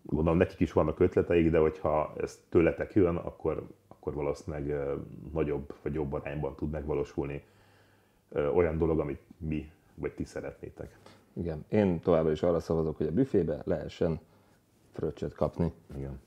gondolom 0.03 0.39
nekik 0.39 0.61
is 0.61 0.73
vannak 0.73 1.01
ötleteik, 1.01 1.51
de 1.51 1.59
hogyha 1.59 2.15
ez 2.21 2.43
tőletek 2.49 2.95
jön, 2.95 3.17
akkor, 3.17 3.67
akkor 3.89 4.15
valószínűleg 4.15 4.89
nagyobb 5.33 5.75
vagy 5.83 5.95
jobb 5.95 6.13
arányban 6.13 6.55
tud 6.55 6.71
megvalósulni 6.71 7.43
olyan 8.55 8.79
dolog, 8.79 9.01
amit 9.01 9.21
mi 9.39 9.71
vagy 9.95 10.13
ti 10.13 10.25
szeretnétek. 10.25 10.99
Igen, 11.33 11.65
én 11.69 12.01
továbbra 12.01 12.31
is 12.31 12.43
arra 12.43 12.61
szavazok, 12.61 12.97
hogy 12.97 13.07
a 13.07 13.13
büfébe 13.13 13.63
lehessen 13.65 14.21
fröccsöt 14.97 15.35
kapni. 15.35 15.73
Igen. 15.97 16.21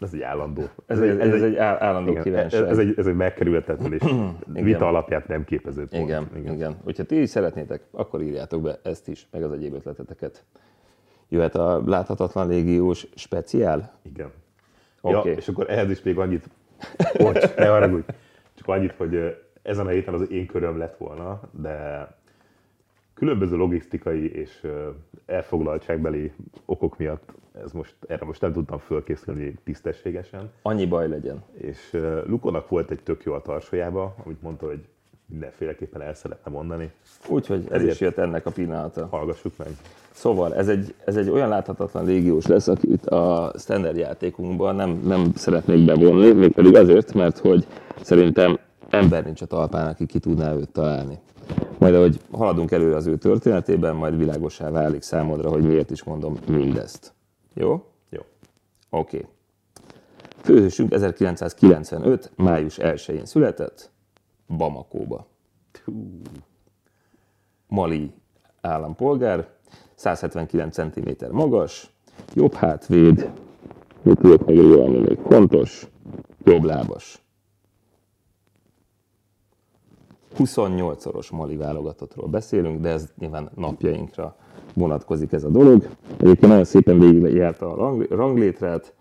Ez 0.00 0.12
egy 0.14 0.22
állandó. 0.22 0.62
Ez, 0.86 1.00
egy, 1.00 1.20
ez, 1.20 1.42
egy 1.42 1.56
áll- 1.56 1.82
állandó 1.82 2.10
igen, 2.10 2.18
ez, 2.18 2.24
kívánság. 2.24 2.68
ez, 2.68 2.78
egy, 2.78 2.94
ez 2.96 3.06
egy 3.06 3.14
megkerülhetetlen 3.14 3.92
és 3.92 4.02
vita 4.44 4.88
alapját 4.88 5.28
nem 5.28 5.44
képező 5.44 5.86
pont. 5.86 6.02
Igen, 6.02 6.28
igen, 6.36 6.54
igen. 6.54 6.76
Hogyha 6.84 7.02
ti 7.04 7.20
is 7.20 7.30
szeretnétek, 7.30 7.82
akkor 7.90 8.22
írjátok 8.22 8.62
be 8.62 8.80
ezt 8.82 9.08
is, 9.08 9.28
meg 9.30 9.42
az 9.42 9.52
egyéb 9.52 9.74
ötleteteket. 9.74 10.44
Jöhet 11.28 11.54
a 11.54 11.82
láthatatlan 11.86 12.48
légiós 12.48 13.06
speciál? 13.14 13.98
Igen. 14.02 14.30
Oké. 15.00 15.30
Ja, 15.30 15.36
és 15.36 15.48
akkor 15.48 15.70
ehhez 15.70 15.90
is 15.90 16.02
még 16.02 16.18
annyit, 16.18 16.48
bocs, 17.18 17.54
ne 17.56 17.66
haragudj, 17.66 18.06
csak 18.54 18.68
annyit, 18.68 18.92
hogy 18.92 19.36
ezen 19.62 19.86
a 19.86 19.90
héten 19.90 20.14
az 20.14 20.30
én 20.30 20.46
köröm 20.46 20.78
lett 20.78 20.96
volna, 20.96 21.40
de 21.50 22.06
különböző 23.18 23.56
logisztikai 23.56 24.32
és 24.32 24.66
elfoglaltságbeli 25.26 26.32
okok 26.64 26.98
miatt 26.98 27.32
ez 27.64 27.72
most, 27.72 27.94
erre 28.08 28.24
most 28.24 28.40
nem 28.40 28.52
tudtam 28.52 28.78
fölkészülni 28.78 29.54
tisztességesen, 29.64 30.50
Annyi 30.62 30.86
baj 30.86 31.08
legyen. 31.08 31.42
és 31.56 31.96
Lukonak 32.26 32.68
volt 32.68 32.90
egy 32.90 33.02
tök 33.02 33.22
jó 33.24 33.32
a 33.32 33.42
tarsójába, 33.42 34.14
amit 34.24 34.42
mondta, 34.42 34.66
hogy 34.66 34.80
mindenféleképpen 35.26 36.00
el 36.02 36.14
szeretne 36.14 36.50
mondani. 36.50 36.90
Úgyhogy 37.28 37.64
ez 37.68 37.72
Ezért- 37.72 37.92
is 37.92 38.00
jött 38.00 38.18
ennek 38.18 38.46
a 38.46 38.50
pillanata. 38.50 39.06
Hallgassuk 39.10 39.52
meg. 39.56 39.68
Szóval 40.10 40.54
ez 40.54 40.68
egy, 40.68 40.94
ez 41.04 41.16
egy 41.16 41.28
olyan 41.28 41.48
láthatatlan 41.48 42.04
légiós 42.04 42.46
lesz, 42.46 42.68
akit 42.68 43.06
a 43.06 43.52
standard 43.58 43.96
játékunkban 43.96 44.74
nem, 44.74 45.00
nem 45.04 45.32
szeretnék 45.34 45.84
bevonni, 45.84 46.32
mégpedig 46.32 46.74
azért, 46.76 47.14
mert 47.14 47.38
hogy 47.38 47.66
szerintem 48.02 48.58
ember 48.90 49.24
nincs 49.24 49.42
a 49.42 49.46
talpán, 49.46 49.86
aki 49.88 50.06
ki 50.06 50.18
tudná 50.18 50.54
őt 50.54 50.72
találni. 50.72 51.18
Majd 51.78 51.94
ahogy 51.94 52.20
haladunk 52.30 52.70
előre 52.70 52.96
az 52.96 53.06
ő 53.06 53.16
történetében, 53.16 53.96
majd 53.96 54.16
világosá 54.16 54.70
válik 54.70 55.02
számodra, 55.02 55.50
hogy 55.50 55.62
miért 55.62 55.90
is 55.90 56.02
mondom 56.02 56.38
mindezt. 56.48 57.12
Jó? 57.54 57.84
Jó. 58.10 58.20
Oké. 58.90 59.16
Okay. 59.16 59.28
Főhősünk 60.42 60.92
1995. 60.92 62.32
május 62.36 62.78
1-én 62.80 63.24
született 63.24 63.90
Bamakóba. 64.56 65.26
Mali 67.66 68.12
állampolgár, 68.60 69.48
179 69.94 70.74
cm 70.74 71.10
magas, 71.30 71.90
jobb 72.34 72.54
hátvéd, 72.54 73.30
mit 74.02 74.18
tudok 74.18 74.46
még 74.46 74.56
jól, 74.56 74.88
még 74.88 75.18
fontos, 75.28 75.86
jobb 76.44 76.62
lábas. 76.62 77.22
28-szoros 80.38 81.30
Mali 81.30 81.56
válogatottról 81.56 82.28
beszélünk, 82.28 82.80
de 82.80 82.88
ez 82.88 83.12
nyilván 83.18 83.50
napjainkra 83.54 84.36
vonatkozik 84.74 85.32
ez 85.32 85.44
a 85.44 85.48
dolog. 85.48 85.88
Egyébként 86.16 86.46
nagyon 86.52 86.64
szépen 86.64 86.98
végigjárta 86.98 87.72
a 87.72 87.74
rang- 87.74 88.10
ranglétrát, 88.10 88.94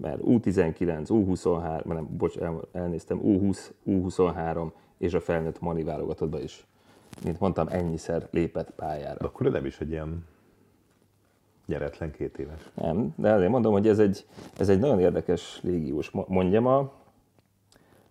mert 0.00 0.20
U19, 0.24 1.06
U23, 1.08 1.84
nem, 1.84 2.08
bocs, 2.16 2.36
el, 2.36 2.60
elnéztem, 2.72 3.20
U20, 3.24 3.58
U23 3.86 4.70
és 4.98 5.14
a 5.14 5.20
felnőtt 5.20 5.60
Mali 5.60 5.82
válogatottba 5.82 6.40
is, 6.40 6.66
mint 7.24 7.40
mondtam, 7.40 7.66
ennyiszer 7.70 8.28
lépett 8.30 8.70
pályára. 8.70 9.16
de 9.18 9.26
akkor 9.26 9.50
nem 9.50 9.64
is 9.66 9.80
egy 9.80 9.90
ilyen 9.90 10.24
nyeretlen 11.66 12.10
két 12.10 12.38
éves. 12.38 12.70
Nem, 12.74 13.12
de 13.16 13.32
azért 13.32 13.50
mondom, 13.50 13.72
hogy 13.72 13.88
ez 13.88 13.98
egy, 13.98 14.26
ez 14.58 14.68
egy 14.68 14.78
nagyon 14.78 15.00
érdekes 15.00 15.60
légiós. 15.62 16.10
Mo- 16.10 16.28
Mondjam 16.28 16.66
a, 16.66 16.92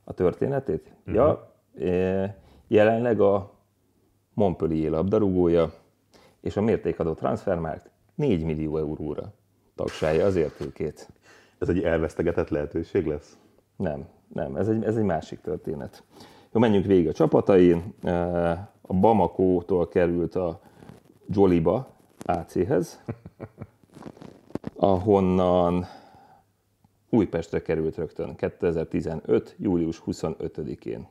a 0.04 0.14
történetét? 0.14 0.92
Uh-huh. 1.00 1.16
Ja, 1.16 1.54
e, 1.92 2.38
jelenleg 2.68 3.20
a 3.22 3.54
Montpellier 4.34 4.92
labdarúgója, 4.92 5.74
és 6.42 6.58
a 6.58 6.62
mértékadó 6.62 7.14
transfermárkt 7.14 7.90
4 8.16 8.44
millió 8.44 8.78
euróra 8.78 9.34
tagsálja 9.76 10.26
az 10.26 10.36
értékét. 10.36 11.10
Ez 11.60 11.70
egy 11.70 11.84
elvesztegetett 11.84 12.50
lehetőség 12.50 13.06
lesz? 13.06 13.38
Nem, 13.76 14.08
nem, 14.34 14.56
ez 14.56 14.68
egy, 14.68 14.84
ez 14.84 14.96
egy 14.96 15.04
másik 15.04 15.42
történet. 15.42 16.04
Jó, 16.52 16.60
menjünk 16.60 16.86
végig 16.86 17.08
a 17.08 17.14
csapatain. 17.14 17.94
A 18.82 18.94
Bamako-tól 18.94 19.88
került 19.88 20.36
a 20.36 20.62
Joliba 21.30 21.96
AC-hez, 22.26 23.04
ahonnan 24.76 25.86
Újpestre 27.10 27.62
került 27.62 27.96
rögtön 27.96 28.36
2015. 28.36 29.56
július 29.60 30.02
25-én. 30.06 31.08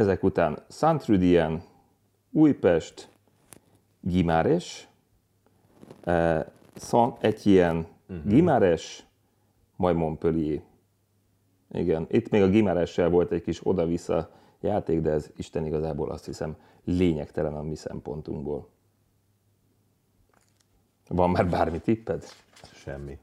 Ezek 0.00 0.22
után 0.22 0.62
Saint-Trudien, 0.68 1.62
Újpest, 2.30 3.08
Gimáres, 4.00 4.88
eh, 6.04 6.44
Saint-Etienne, 6.74 7.86
Gimáres, 8.24 9.06
majd 9.76 9.96
Montpellier. 9.96 10.62
Igen, 11.70 12.06
itt 12.10 12.30
még 12.30 12.42
a 12.42 12.48
Gimaressel 12.48 13.08
volt 13.08 13.32
egy 13.32 13.42
kis 13.42 13.66
oda-vissza 13.66 14.30
játék, 14.60 15.00
de 15.00 15.10
ez 15.10 15.30
Isten 15.36 15.66
igazából 15.66 16.10
azt 16.10 16.24
hiszem 16.24 16.56
lényegtelen 16.84 17.54
a 17.54 17.62
mi 17.62 17.74
szempontunkból. 17.74 18.68
Van 21.08 21.30
már 21.30 21.48
bármi 21.48 21.80
tipped? 21.80 22.24
Semmi. 22.72 23.18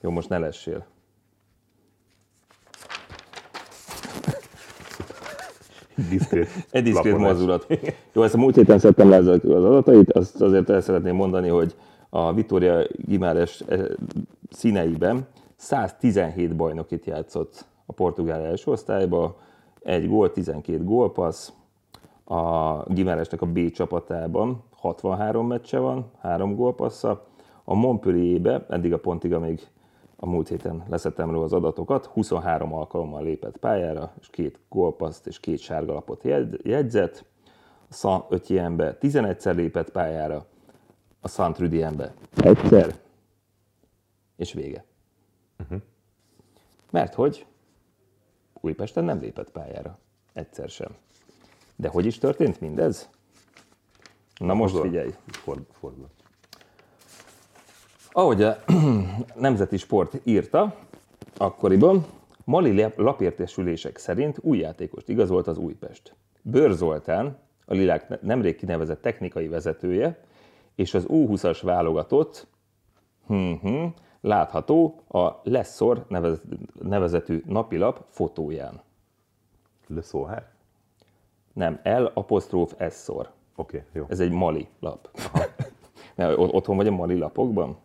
Jó, 0.00 0.10
most 0.10 0.28
ne 0.28 0.38
lessél. 0.38 0.86
Diszkrét 6.10 6.48
Egy 6.70 6.82
diszkrét 6.82 7.16
mozdulat. 7.16 7.66
Jó, 8.12 8.22
ezt 8.22 8.34
a 8.34 8.38
múlt 8.38 8.54
héten 8.54 8.78
szedtem 8.78 9.08
le 9.08 9.16
az 9.16 9.26
adatait, 9.28 10.12
azt 10.12 10.40
azért 10.40 10.70
el 10.70 10.80
szeretném 10.80 11.14
mondani, 11.14 11.48
hogy 11.48 11.74
a 12.08 12.32
Vitória 12.32 12.86
Gimáres 12.96 13.60
eh, 13.68 13.80
színeiben 14.50 15.26
117 15.56 16.56
bajnokit 16.56 17.06
játszott 17.06 17.64
a 17.86 17.92
portugál 17.92 18.40
első 18.40 18.70
osztályba, 18.70 19.36
egy 19.82 20.08
gól, 20.08 20.32
12 20.32 20.84
gólpassz, 20.84 21.52
A 22.24 22.82
Gimáresnek 22.92 23.42
a 23.42 23.46
B 23.46 23.70
csapatában 23.70 24.62
63 24.76 25.46
meccse 25.46 25.78
van, 25.78 26.10
3 26.20 26.54
gólpassza. 26.54 27.26
A 27.64 27.74
Montpellierbe, 27.74 28.66
eddig 28.68 28.92
a 28.92 28.98
pontig, 28.98 29.32
amíg 29.32 29.60
a 30.24 30.26
múlt 30.26 30.48
héten 30.48 30.84
leszettem 30.88 31.30
róla 31.30 31.44
az 31.44 31.52
adatokat, 31.52 32.06
23 32.06 32.74
alkalommal 32.74 33.22
lépett 33.22 33.56
pályára, 33.56 34.12
és 34.20 34.28
két 34.30 34.58
gólpaszt 34.68 35.26
és 35.26 35.40
két 35.40 35.58
sárgalapot 35.58 36.24
jegyzett. 36.62 37.24
A 38.02 38.20
Etienne-be 38.30 38.98
11-szer 39.00 39.54
lépett 39.54 39.90
pályára, 39.90 40.46
a 41.20 41.28
Saint 41.28 41.58
Rudienbe 41.58 42.14
egyszer, 42.36 42.94
és 44.36 44.52
vége. 44.52 44.84
Uh-huh. 45.58 45.80
Mert 46.90 47.14
hogy 47.14 47.46
Újpesten 48.60 49.04
nem 49.04 49.20
lépett 49.20 49.50
pályára. 49.50 49.98
Egyszer 50.32 50.68
sem. 50.68 50.96
De 51.76 51.88
hogy 51.88 52.06
is 52.06 52.18
történt 52.18 52.60
mindez? 52.60 53.08
Na 54.36 54.54
most 54.54 54.78
figyelj. 54.78 55.14
Fordul. 55.70 56.08
Ahogy 58.14 58.42
a 58.42 58.56
Nemzeti 59.34 59.76
Sport 59.76 60.20
írta, 60.24 60.74
akkoriban 61.36 62.06
Mali 62.44 62.84
lapértesülések 62.96 63.96
szerint 63.96 64.38
új 64.40 64.58
játékost 64.58 65.08
igazolt 65.08 65.46
az 65.46 65.58
Újpest. 65.58 66.14
Bőr 66.42 66.72
Zoltán, 66.72 67.36
a 67.66 67.74
Lilák 67.74 68.22
nemrég 68.22 68.56
kinevezett 68.56 69.02
technikai 69.02 69.48
vezetője, 69.48 70.24
és 70.74 70.94
az 70.94 71.06
U20-as 71.08 71.58
válogatott 71.62 72.46
hm, 73.26 73.52
hm, 73.52 73.84
látható 74.20 75.02
a 75.08 75.30
Leszor 75.42 76.06
nevezetű 76.82 77.42
napilap 77.46 78.04
fotóján. 78.08 78.80
Leszor? 79.86 80.46
Nem, 81.52 81.80
L 81.84 82.04
apostróf 82.14 82.74
Eszor. 82.76 83.30
Oké, 83.56 83.76
okay, 83.76 83.88
jó. 83.92 84.06
Ez 84.08 84.20
egy 84.20 84.30
mali 84.30 84.68
lap. 84.80 85.10
Mert 86.14 86.38
otthon 86.58 86.76
vagy 86.76 86.86
a 86.86 86.90
mali 86.90 87.18
lapokban? 87.18 87.78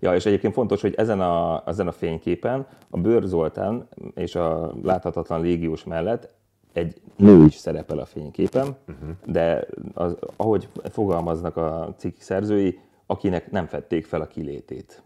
Ja, 0.00 0.14
és 0.14 0.26
egyébként 0.26 0.52
fontos, 0.52 0.80
hogy 0.80 0.94
ezen 0.94 1.20
a, 1.20 1.62
ezen 1.66 1.86
a 1.86 1.92
fényképen 1.92 2.66
a 2.90 2.98
Bőr 2.98 3.22
Zoltán 3.22 3.88
és 4.14 4.34
a 4.34 4.74
láthatatlan 4.82 5.40
légiós 5.40 5.84
mellett 5.84 6.28
egy 6.72 7.00
nő 7.16 7.44
is 7.44 7.54
szerepel 7.54 7.98
a 7.98 8.04
fényképen, 8.04 8.76
uh-huh. 8.88 9.08
de 9.24 9.66
az, 9.94 10.16
ahogy 10.36 10.68
fogalmaznak 10.90 11.56
a 11.56 11.94
cikk 11.96 12.18
szerzői, 12.18 12.78
akinek 13.06 13.50
nem 13.50 13.66
fették 13.66 14.06
fel 14.06 14.20
a 14.20 14.26
kilétét. 14.26 15.02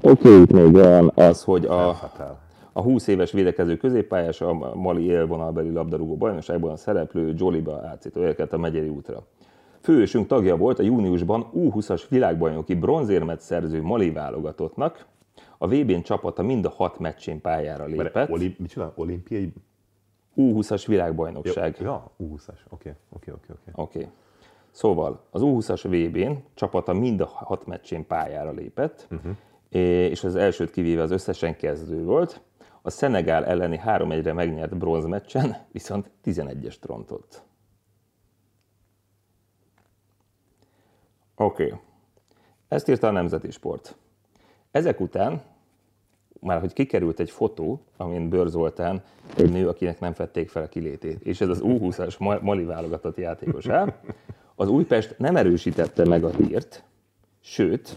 Oké, 0.00 0.28
okay, 0.28 0.40
itt 0.40 0.52
még 0.52 0.72
van 0.72 1.12
az, 1.14 1.44
hogy 1.44 1.64
a, 1.64 1.88
a 2.72 2.82
20 2.82 3.06
éves 3.06 3.32
védekező 3.32 3.76
középpályás 3.76 4.40
a 4.40 4.74
Mali 4.74 5.04
élvonalbeli 5.04 5.70
labdarúgó 5.70 6.16
bajnokságban 6.16 6.76
szereplő 6.76 7.34
Joliba 7.36 7.80
átszító 7.86 8.20
a 8.50 8.56
Megyeri 8.56 8.88
útra. 8.88 9.26
Főősünk 9.82 10.26
tagja 10.26 10.56
volt 10.56 10.78
a 10.78 10.82
júniusban 10.82 11.50
U20-as 11.54 12.02
világbajnoki 12.08 12.74
bronzérmet 12.74 13.40
szerző 13.40 13.82
Mali 13.82 14.10
válogatottnak. 14.10 15.06
A 15.58 15.66
VB-n 15.66 16.00
csapata 16.00 16.42
mind 16.42 16.64
a 16.64 16.70
hat 16.70 16.98
meccsén 16.98 17.40
pályára 17.40 17.84
lépett. 17.84 18.14
Mert 18.14 18.30
olim, 18.30 18.54
micsoda? 18.58 18.92
Olimpiai? 18.96 19.52
U20-as 20.36 20.84
világbajnokság. 20.86 21.76
Ja, 21.80 21.84
ja 21.84 22.26
U20-as, 22.26 22.58
oké, 22.68 22.94
oké, 23.12 23.30
oké. 23.30 23.52
Oké. 23.72 24.08
Szóval 24.70 25.26
az 25.30 25.40
U20-as 25.44 25.82
VB-n 25.88 26.32
csapata 26.54 26.92
mind 26.92 27.20
a 27.20 27.26
hat 27.26 27.66
meccsén 27.66 28.06
pályára 28.06 28.50
lépett, 28.50 29.08
uh-huh. 29.10 29.32
és 30.10 30.24
az 30.24 30.36
elsőt 30.36 30.70
kivéve 30.70 31.02
az 31.02 31.10
összesen 31.10 31.56
kezdő 31.56 32.04
volt. 32.04 32.40
A 32.82 32.90
Szenegál 32.90 33.44
elleni 33.44 33.80
3-1-re 33.86 34.32
megnyert 34.32 34.76
bronzmeccsen 34.76 35.56
viszont 35.72 36.10
11-es 36.24 36.78
trontott. 36.78 37.42
Oké. 41.42 41.64
Okay. 41.64 41.78
Ezt 42.68 42.88
írta 42.88 43.06
a 43.06 43.10
Nemzeti 43.10 43.50
Sport. 43.50 43.96
Ezek 44.70 45.00
után, 45.00 45.42
már 46.40 46.60
hogy 46.60 46.72
kikerült 46.72 47.20
egy 47.20 47.30
fotó, 47.30 47.84
amin 47.96 48.28
Bőr 48.28 48.48
Zoltán, 48.48 49.02
egy 49.36 49.50
nő, 49.50 49.68
akinek 49.68 50.00
nem 50.00 50.12
fették 50.12 50.48
fel 50.48 50.62
a 50.62 50.68
kilétét, 50.68 51.20
és 51.20 51.40
ez 51.40 51.48
az 51.48 51.60
U20-as 51.64 52.42
Mali 52.42 52.64
válogatott 52.64 53.16
játékosá, 53.16 54.00
az 54.54 54.68
Újpest 54.68 55.18
nem 55.18 55.36
erősítette 55.36 56.04
meg 56.04 56.24
a 56.24 56.30
hírt, 56.30 56.84
sőt, 57.40 57.96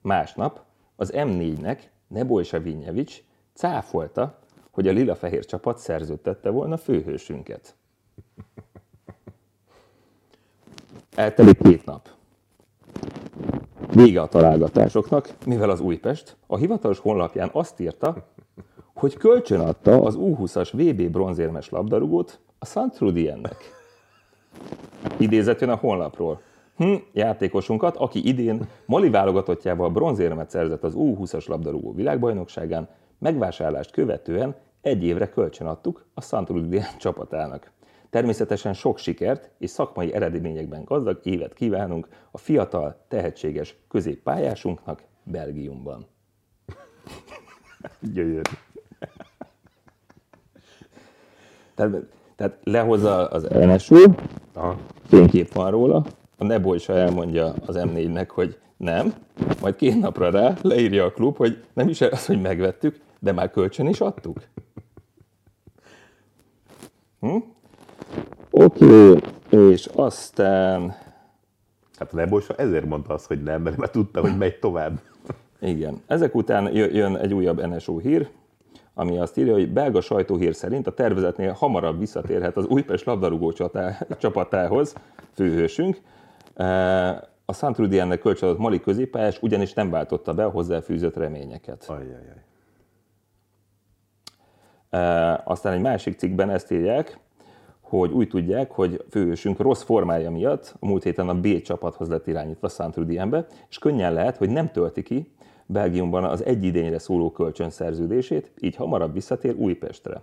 másnap 0.00 0.60
az 0.96 1.12
M4-nek 1.14 1.78
Neboj 2.08 2.42
Savinjevics 2.42 3.22
cáfolta, 3.52 4.38
hogy 4.70 4.88
a 4.88 4.92
lila-fehér 4.92 5.44
csapat 5.44 5.78
szerződtette 5.78 6.50
volna 6.50 6.76
főhősünket. 6.76 7.74
Eltelik 11.14 11.58
két 11.58 11.84
nap. 11.84 12.08
Vége 13.94 14.20
a 14.20 14.26
találgatásoknak, 14.26 15.34
mivel 15.46 15.70
az 15.70 15.80
Újpest 15.80 16.36
a 16.46 16.56
hivatalos 16.56 16.98
honlapján 16.98 17.50
azt 17.52 17.80
írta, 17.80 18.14
hogy 18.94 19.16
kölcsönadta 19.16 20.02
az 20.02 20.16
U20-as 20.18 20.68
VB 20.72 21.10
bronzérmes 21.10 21.68
labdarúgót 21.68 22.40
a 22.58 22.66
Santrudien-nek. 22.66 23.56
Idézet 25.16 25.60
jön 25.60 25.70
a 25.70 25.76
honlapról. 25.76 26.40
Hm, 26.76 26.94
játékosunkat, 27.12 27.96
aki 27.96 28.28
idén 28.28 28.68
Mali 28.86 29.10
válogatottjával 29.10 29.90
bronzérmet 29.90 30.50
szerzett 30.50 30.84
az 30.84 30.94
U20-as 30.96 31.48
labdarúgó 31.48 31.92
világbajnokságán, 31.92 32.88
megvásárlást 33.18 33.90
követően 33.90 34.54
egy 34.80 35.04
évre 35.04 35.28
kölcsönadtuk 35.28 36.06
a 36.14 36.20
Santrudien 36.20 36.86
csapatának. 36.98 37.70
Természetesen 38.14 38.72
sok 38.72 38.98
sikert 38.98 39.50
és 39.58 39.70
szakmai 39.70 40.12
eredményekben 40.12 40.84
gazdag 40.84 41.20
évet 41.22 41.54
kívánunk 41.54 42.08
a 42.30 42.38
fiatal, 42.38 43.04
tehetséges 43.08 43.76
középpályásunknak 43.88 45.02
Belgiumban. 45.22 46.06
Gyönyörű. 48.14 48.40
Tehát, 51.74 52.06
tehát 52.36 52.58
lehozza 52.62 53.26
az 53.28 53.42
NSU, 53.42 54.14
fénykép 55.06 55.52
van 55.52 55.70
róla, 55.70 56.04
a 56.38 56.44
Nebojsa 56.44 56.92
elmondja 56.92 57.54
az 57.66 57.76
M4-nek, 57.78 58.28
hogy 58.28 58.58
nem, 58.76 59.14
majd 59.60 59.76
két 59.76 60.00
napra 60.00 60.30
rá 60.30 60.54
leírja 60.62 61.04
a 61.04 61.12
klub, 61.12 61.36
hogy 61.36 61.64
nem 61.72 61.88
is 61.88 62.00
az, 62.00 62.26
hogy 62.26 62.40
megvettük, 62.40 63.00
de 63.18 63.32
már 63.32 63.50
kölcsön 63.50 63.86
is 63.86 64.00
adtuk. 64.00 64.40
Hm? 67.20 67.36
Oké, 68.56 69.10
okay. 69.10 69.20
és 69.72 69.86
aztán... 69.86 70.94
Hát 71.98 72.12
a 72.12 72.16
Nebojsa 72.16 72.54
ezért 72.54 72.84
mondta 72.84 73.14
azt, 73.14 73.26
hogy 73.26 73.42
nem, 73.42 73.62
mert 73.62 73.76
már 73.76 73.90
tudta, 73.90 74.20
hogy 74.20 74.36
megy 74.36 74.58
tovább. 74.58 75.00
Igen. 75.60 76.02
Ezek 76.06 76.34
után 76.34 76.74
jön 76.74 77.16
egy 77.16 77.34
újabb 77.34 77.66
NSO 77.66 77.98
hír, 77.98 78.28
ami 78.94 79.18
azt 79.18 79.38
írja, 79.38 79.52
hogy 79.52 79.72
belga 79.72 80.00
sajtóhír 80.00 80.54
szerint 80.54 80.86
a 80.86 80.94
tervezetnél 80.94 81.52
hamarabb 81.52 81.98
visszatérhet 81.98 82.56
az 82.56 82.66
Újpest 82.66 83.04
labdarúgó 83.04 83.52
csapatához, 84.18 84.94
főhősünk. 85.32 86.00
A 87.44 87.52
Szentrudiennek 87.52 88.18
kölcsönadott 88.18 88.60
Mali 88.60 88.80
középpályás 88.80 89.42
ugyanis 89.42 89.72
nem 89.72 89.90
váltotta 89.90 90.34
be 90.34 90.44
a 90.44 90.50
hozzáfűzött 90.50 91.16
reményeket. 91.16 91.84
Ajjajjaj. 91.88 92.42
E, 94.90 95.42
aztán 95.44 95.72
egy 95.72 95.80
másik 95.80 96.18
cikkben 96.18 96.50
ezt 96.50 96.70
írják, 96.70 97.22
hogy 97.98 98.12
úgy 98.12 98.28
tudják, 98.28 98.70
hogy 98.70 99.04
főhősünk 99.10 99.58
rossz 99.58 99.82
formája 99.82 100.30
miatt 100.30 100.74
a 100.80 100.86
múlt 100.86 101.02
héten 101.02 101.28
a 101.28 101.40
B 101.40 101.62
csapathoz 101.62 102.08
lett 102.08 102.26
irányítva 102.26 102.68
Szentrudienbe, 102.68 103.46
és 103.68 103.78
könnyen 103.78 104.12
lehet, 104.12 104.36
hogy 104.36 104.50
nem 104.50 104.70
tölti 104.70 105.02
ki 105.02 105.32
Belgiumban 105.66 106.24
az 106.24 106.44
egy 106.44 106.64
idényre 106.64 106.98
szóló 106.98 107.30
kölcsönszerződését, 107.30 108.52
így 108.60 108.76
hamarabb 108.76 109.12
visszatér 109.12 109.54
Újpestre. 109.54 110.22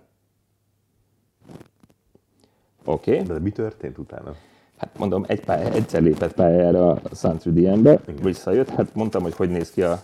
Oké. 2.85 3.11
Okay. 3.11 3.25
De 3.25 3.39
mi 3.39 3.51
történt 3.51 3.97
utána? 3.97 4.35
Hát 4.77 4.97
mondom, 4.97 5.23
egy 5.27 5.45
pálya, 5.45 5.71
egyszer 5.71 6.01
lépett 6.01 6.33
pályára 6.33 6.89
a 6.89 7.15
Saint-Trudienbe, 7.15 7.99
visszajött, 8.21 8.69
hát 8.69 8.95
mondtam, 8.95 9.21
hogy 9.21 9.35
hogy 9.35 9.49
néz 9.49 9.71
ki 9.71 9.81
a, 9.81 9.99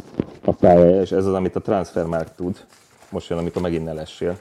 a 0.45 0.51
pályája, 0.51 1.01
és 1.01 1.11
ez 1.11 1.25
az, 1.25 1.33
amit 1.33 1.55
a 1.55 1.61
Transfermarkt 1.61 2.35
tud. 2.35 2.65
Most 3.11 3.29
jön, 3.29 3.39
amikor 3.39 3.61
megint 3.61 3.83
ne 3.83 3.93
lessél. 3.93 4.37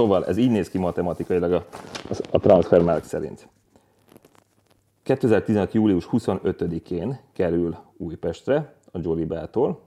Szóval 0.00 0.26
ez 0.26 0.36
így 0.36 0.50
néz 0.50 0.68
ki 0.68 0.78
matematikailag 0.78 1.52
a, 1.52 1.66
a 2.30 2.38
Transfermarkt 2.38 3.04
szerint. 3.04 3.48
2015. 5.02 5.72
július 5.72 6.08
25-én 6.12 7.20
kerül 7.32 7.76
Újpestre 7.96 8.74
a 8.92 8.98
Jolibától. 9.02 9.80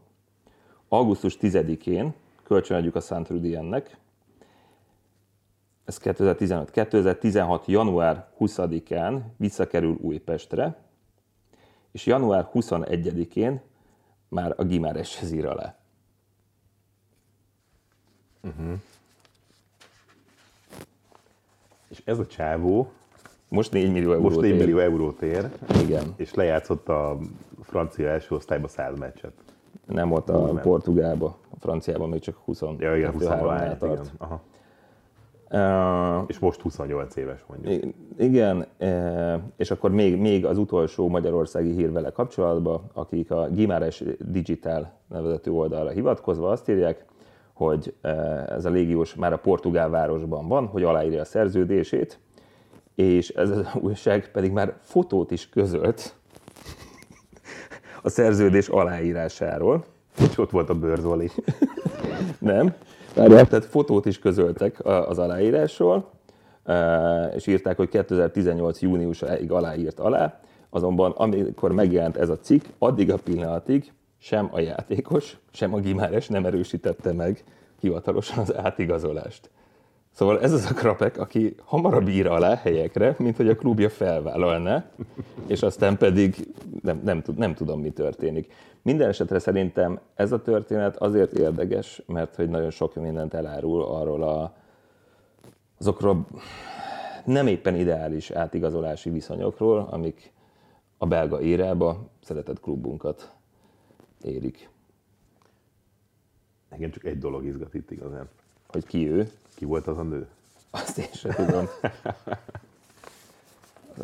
Augusztus 0.87 1.37
10-én 1.41 2.13
kölcsönadjuk 2.43 2.95
a 2.95 2.99
Szent 2.99 3.29
Rudiennek. 3.29 3.97
Ez 5.85 5.97
2015. 5.97 6.71
2016. 6.71 7.65
január 7.65 8.29
20-án 8.39 9.21
visszakerül 9.37 9.97
Újpestre, 10.01 10.77
és 11.91 12.05
január 12.05 12.49
21-én 12.53 13.61
már 14.29 14.53
a 14.57 14.63
Gimáreshez 14.63 15.31
ír 15.31 15.45
alá. 15.45 15.75
Uh-huh. 18.41 18.79
És 21.93 22.01
ez 22.05 22.19
a 22.19 22.25
csávó 22.25 22.91
Most 23.49 23.71
4 23.71 23.91
millió 23.91 24.11
euró. 24.11 24.21
most 24.23 24.39
4 24.39 24.57
millió 24.57 24.77
eurót 24.77 25.21
ér, 25.21 25.49
Igen. 25.83 26.03
és 26.15 26.33
lejátszott 26.33 26.89
a 26.89 27.17
francia 27.61 28.07
első 28.09 28.35
osztályba 28.35 28.67
100 28.67 28.99
meccset. 28.99 29.31
Nem 29.85 30.11
ott 30.11 30.29
a 30.29 30.45
nem. 30.45 30.61
Portugálba, 30.61 31.37
a 31.49 31.55
franciában 31.59 32.09
még 32.09 32.19
csak 32.19 32.37
20 32.45 32.61
Ja, 32.77 32.95
igen, 32.95 33.11
20 33.11 33.25
3 33.27 33.45
valány, 33.45 33.77
tart. 33.77 33.91
igen. 33.91 34.05
Aha. 34.17 34.41
Uh, 35.55 36.23
És 36.27 36.39
most 36.39 36.61
28 36.61 37.15
éves 37.15 37.43
mondjuk. 37.47 37.93
Igen, 38.17 38.65
és 39.57 39.71
akkor 39.71 39.91
még, 39.91 40.17
még 40.19 40.45
az 40.45 40.57
utolsó 40.57 41.07
magyarországi 41.07 41.71
hír 41.73 41.91
vele 41.91 42.09
kapcsolatban, 42.09 42.89
akik 42.93 43.31
a 43.31 43.47
Gimáres 43.49 44.03
Digital 44.19 44.91
nevezetű 45.09 45.51
oldalra 45.51 45.89
hivatkozva 45.89 46.49
azt 46.49 46.69
írják, 46.69 47.05
hogy 47.63 47.93
ez 48.47 48.65
a 48.65 48.69
légiós 48.69 49.15
már 49.15 49.33
a 49.33 49.37
portugál 49.37 49.89
városban 49.89 50.47
van, 50.47 50.65
hogy 50.65 50.83
aláírja 50.83 51.21
a 51.21 51.25
szerződését, 51.25 52.19
és 52.95 53.29
ez 53.29 53.49
az 53.49 53.65
újság 53.81 54.31
pedig 54.31 54.51
már 54.51 54.73
fotót 54.81 55.31
is 55.31 55.49
közölt 55.49 56.15
a 58.01 58.09
szerződés 58.09 58.67
aláírásáról. 58.67 59.85
És 60.29 60.37
ott 60.37 60.51
volt 60.51 60.69
a 60.69 60.73
bőrzoli. 60.73 61.29
Nem. 62.39 62.73
Várjál, 63.15 63.47
tehát 63.47 63.65
fotót 63.65 64.05
is 64.05 64.19
közöltek 64.19 64.85
az 64.85 65.17
aláírásról, 65.17 66.09
és 67.35 67.47
írták, 67.47 67.77
hogy 67.77 67.89
2018. 67.89 68.81
júniusáig 68.81 69.51
aláírt 69.51 69.99
alá, 69.99 70.39
azonban 70.69 71.11
amikor 71.11 71.71
megjelent 71.71 72.17
ez 72.17 72.29
a 72.29 72.39
cikk, 72.39 72.65
addig 72.77 73.11
a 73.11 73.17
pillanatig 73.17 73.91
sem 74.23 74.49
a 74.51 74.59
játékos, 74.59 75.37
sem 75.51 75.73
a 75.73 75.79
Gimáres 75.79 76.27
nem 76.27 76.45
erősítette 76.45 77.13
meg 77.13 77.43
hivatalosan 77.79 78.37
az 78.37 78.55
átigazolást. 78.55 79.49
Szóval 80.11 80.41
ez 80.41 80.51
az 80.51 80.65
a 80.69 80.73
krapek, 80.73 81.17
aki 81.17 81.55
hamarabb 81.63 82.07
ír 82.07 82.27
alá 82.27 82.55
helyekre, 82.55 83.15
mint 83.17 83.35
hogy 83.35 83.49
a 83.49 83.55
klubja 83.55 83.89
felvállalná, 83.89 84.85
és 85.47 85.61
aztán 85.61 85.97
pedig 85.97 86.47
nem, 86.81 87.01
nem, 87.03 87.23
nem 87.35 87.53
tudom, 87.53 87.81
mi 87.81 87.89
történik. 87.89 88.53
Minden 88.81 89.09
esetre 89.09 89.39
szerintem 89.39 89.99
ez 90.15 90.31
a 90.31 90.41
történet 90.41 90.97
azért 90.97 91.33
érdekes, 91.33 92.01
mert 92.05 92.35
hogy 92.35 92.49
nagyon 92.49 92.69
sok 92.69 92.95
mindent 92.95 93.33
elárul 93.33 93.83
arról 93.83 94.23
a, 94.23 94.55
azokról 95.79 96.27
nem 97.25 97.47
éppen 97.47 97.75
ideális 97.75 98.31
átigazolási 98.31 99.09
viszonyokról, 99.09 99.87
amik 99.91 100.31
a 100.97 101.05
belga 101.05 101.41
érába 101.41 102.09
szeretett 102.21 102.59
klubunkat 102.59 103.31
érik. 104.23 104.69
Engem 106.69 106.91
csak 106.91 107.03
egy 107.03 107.17
dolog 107.17 107.45
izgat 107.45 107.73
itt 107.73 107.91
igazán. 107.91 108.29
Hogy 108.67 108.85
ki 108.85 109.09
ő, 109.09 109.31
Ki 109.55 109.65
volt 109.65 109.87
az 109.87 109.97
a 109.97 110.03
nő? 110.03 110.27
Azt 110.69 110.97
én 110.97 111.11
sem 111.13 111.31
tudom. 111.31 111.65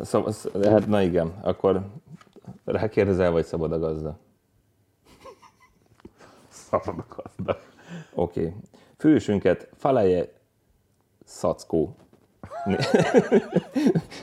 Szóval, 0.02 0.34
hát 0.62 0.86
na 0.86 1.02
igen, 1.02 1.28
akkor 1.40 1.86
rákérdezel, 2.64 3.30
vagy 3.30 3.44
szabad 3.44 3.72
a 3.72 3.78
gazda? 3.78 4.18
Szabad 6.48 6.98
a 6.98 7.04
gazda. 7.08 7.60
Oké. 8.14 8.40
Okay. 8.40 8.54
Fősünket 8.96 9.68
Falaje 9.76 10.32
Szackó. 11.24 11.96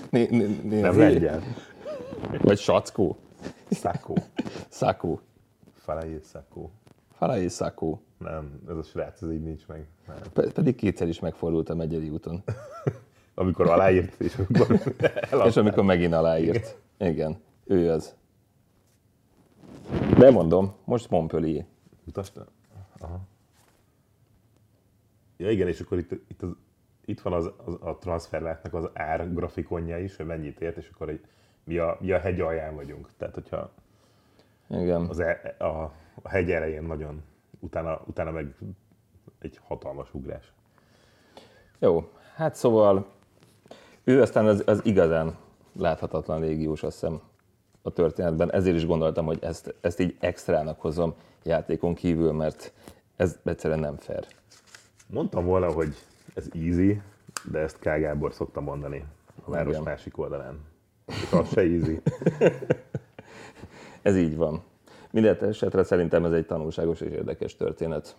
Né- 0.10 0.30
né- 0.30 0.64
né- 0.64 0.82
Nem 0.82 0.95
né- 0.95 1.14
lengyel. 1.14 1.41
Vagy 2.41 2.58
Sackó. 2.58 3.18
Szakó. 3.70 4.18
Szakó. 4.70 5.20
Falai 5.88 6.19
Szakó. 6.21 6.71
Falaje 7.11 7.49
Szakó. 7.49 8.01
Nem, 8.17 8.61
ez 8.69 8.75
a 8.75 8.83
srác, 8.83 9.21
ez 9.21 9.31
így 9.31 9.43
nincs 9.43 9.67
meg. 9.67 9.88
Nem. 10.07 10.17
Pe- 10.33 10.53
Pedig 10.53 10.75
kétszer 10.75 11.07
is 11.07 11.19
megfordult 11.19 11.69
a 11.69 11.75
megyeri 11.75 12.09
úton. 12.09 12.43
Amikor 13.35 13.69
aláírt, 13.69 14.21
és 14.21 14.35
amikor 14.35 14.79
És 15.47 15.57
amikor 15.57 15.83
megint 15.83 16.13
aláírt. 16.13 16.77
Igen, 16.97 17.41
ő 17.65 17.91
az. 17.91 18.15
De 20.17 20.31
mondom, 20.31 20.75
most 20.83 21.09
Montpellier. 21.09 21.65
Mutasd 22.03 22.38
el? 22.38 22.47
Aha. 22.99 23.19
Ja 25.38 25.49
igen, 25.49 25.67
és 25.67 25.79
akkor 25.79 25.97
itt, 25.97 26.11
itt, 26.11 26.41
az, 26.41 26.49
itt 27.05 27.21
van 27.21 27.33
az, 27.33 27.51
az, 27.65 27.77
a 27.79 27.97
transfervártnak 27.97 28.73
az 28.73 28.89
ár 28.93 29.33
grafikonja 29.33 29.99
is, 29.99 30.15
hogy 30.15 30.25
mennyit 30.25 30.61
ért, 30.61 30.77
és 30.77 30.89
akkor 30.93 31.09
egy, 31.09 31.25
mi, 31.63 31.77
a, 31.77 31.97
mi 32.01 32.11
a 32.11 32.19
hegy 32.19 32.39
alján 32.39 32.75
vagyunk. 32.75 33.09
Tehát, 33.17 33.33
hogyha 33.33 33.73
Igen. 34.70 35.05
az 35.09 35.20
e, 35.20 35.55
a, 35.57 35.65
a 36.22 36.30
hegy 36.30 36.51
elején 36.51 36.84
nagyon, 36.84 37.24
utána, 37.59 38.01
utána 38.05 38.32
meg 38.32 38.55
egy 39.39 39.59
hatalmas 39.68 40.13
ugrás. 40.13 40.53
Jó, 41.80 42.11
hát 42.36 42.55
szóval 42.55 43.07
ő 44.03 44.22
aztán 44.22 44.45
az, 44.45 44.63
az 44.65 44.82
igazán 44.86 45.36
láthatatlan 45.74 46.41
légiós, 46.41 46.84
azt 46.84 46.99
hiszem, 46.99 47.22
a 47.82 47.89
történetben. 47.89 48.51
Ezért 48.51 48.76
is 48.76 48.86
gondoltam, 48.86 49.26
hogy 49.26 49.39
ezt, 49.41 49.76
ezt 49.82 49.99
így 49.99 50.18
extrának 50.20 50.82
hozom 50.82 51.13
játékon 51.43 51.93
kívül, 51.93 52.32
mert 52.32 52.74
ez 53.15 53.39
egyszerűen 53.43 53.80
nem 53.80 53.95
fair. 53.95 54.26
Mondtam 55.07 55.45
volna, 55.45 55.72
hogy 55.72 55.95
ez 56.34 56.49
easy, 56.53 57.01
de 57.51 57.59
ezt 57.59 57.80
K. 57.80 57.84
Gábor 57.84 58.34
szokta 58.34 58.61
mondani 58.61 59.05
a 59.45 59.49
város 59.49 59.72
Igen. 59.72 59.84
másik 59.84 60.18
oldalán. 60.18 60.59
És 61.05 61.32
az 61.32 61.47
se 61.51 61.61
easy. 61.61 62.01
Ez 64.08 64.18
így 64.18 64.36
van. 64.36 64.62
Minden 65.12 65.38
esetre 65.41 65.84
szerintem 65.84 66.26
ez 66.26 66.32
egy 66.32 66.45
tanulságos 66.45 67.01
és 67.01 67.12
érdekes 67.12 67.55
történet. 67.55 68.16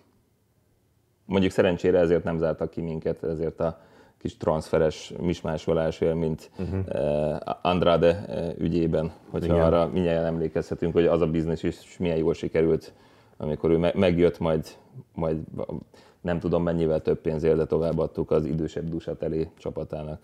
Mondjuk 1.24 1.52
szerencsére 1.52 1.98
ezért 1.98 2.24
nem 2.24 2.38
zártak 2.38 2.70
ki 2.70 2.80
minket, 2.80 3.22
ezért 3.22 3.60
a 3.60 3.80
kis 4.18 4.36
transferes 4.36 5.12
mismásolásért, 5.20 6.14
mint 6.14 6.50
uh-huh. 6.58 7.36
Andrade 7.62 8.24
eh, 8.26 8.54
ügyében, 8.58 9.12
hogyha 9.30 9.54
Igen. 9.54 9.66
Arra 9.66 9.86
mindjárt 9.92 10.24
emlékezhetünk, 10.24 10.92
hogy 10.92 11.06
az 11.06 11.20
a 11.20 11.26
biznisz 11.26 11.62
is 11.62 11.98
milyen 11.98 12.16
jól 12.16 12.34
sikerült, 12.34 12.92
amikor 13.36 13.70
ő 13.70 13.76
me- 13.76 13.94
megjött, 13.94 14.38
majd, 14.38 14.66
majd 15.14 15.38
nem 16.20 16.38
tudom 16.38 16.62
mennyivel 16.62 17.02
több 17.02 17.20
pénzért, 17.20 17.56
de 17.56 17.66
továbbadtuk 17.66 18.30
az 18.30 18.44
idősebb 18.44 18.88
Dusat 18.88 19.22
elé 19.22 19.48
csapatának. 19.58 20.20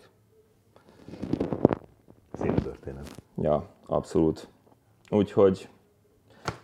Szép 2.32 2.60
történet. 2.62 3.22
Ja, 3.36 3.68
abszolút. 3.86 4.48
Úgyhogy, 5.14 5.68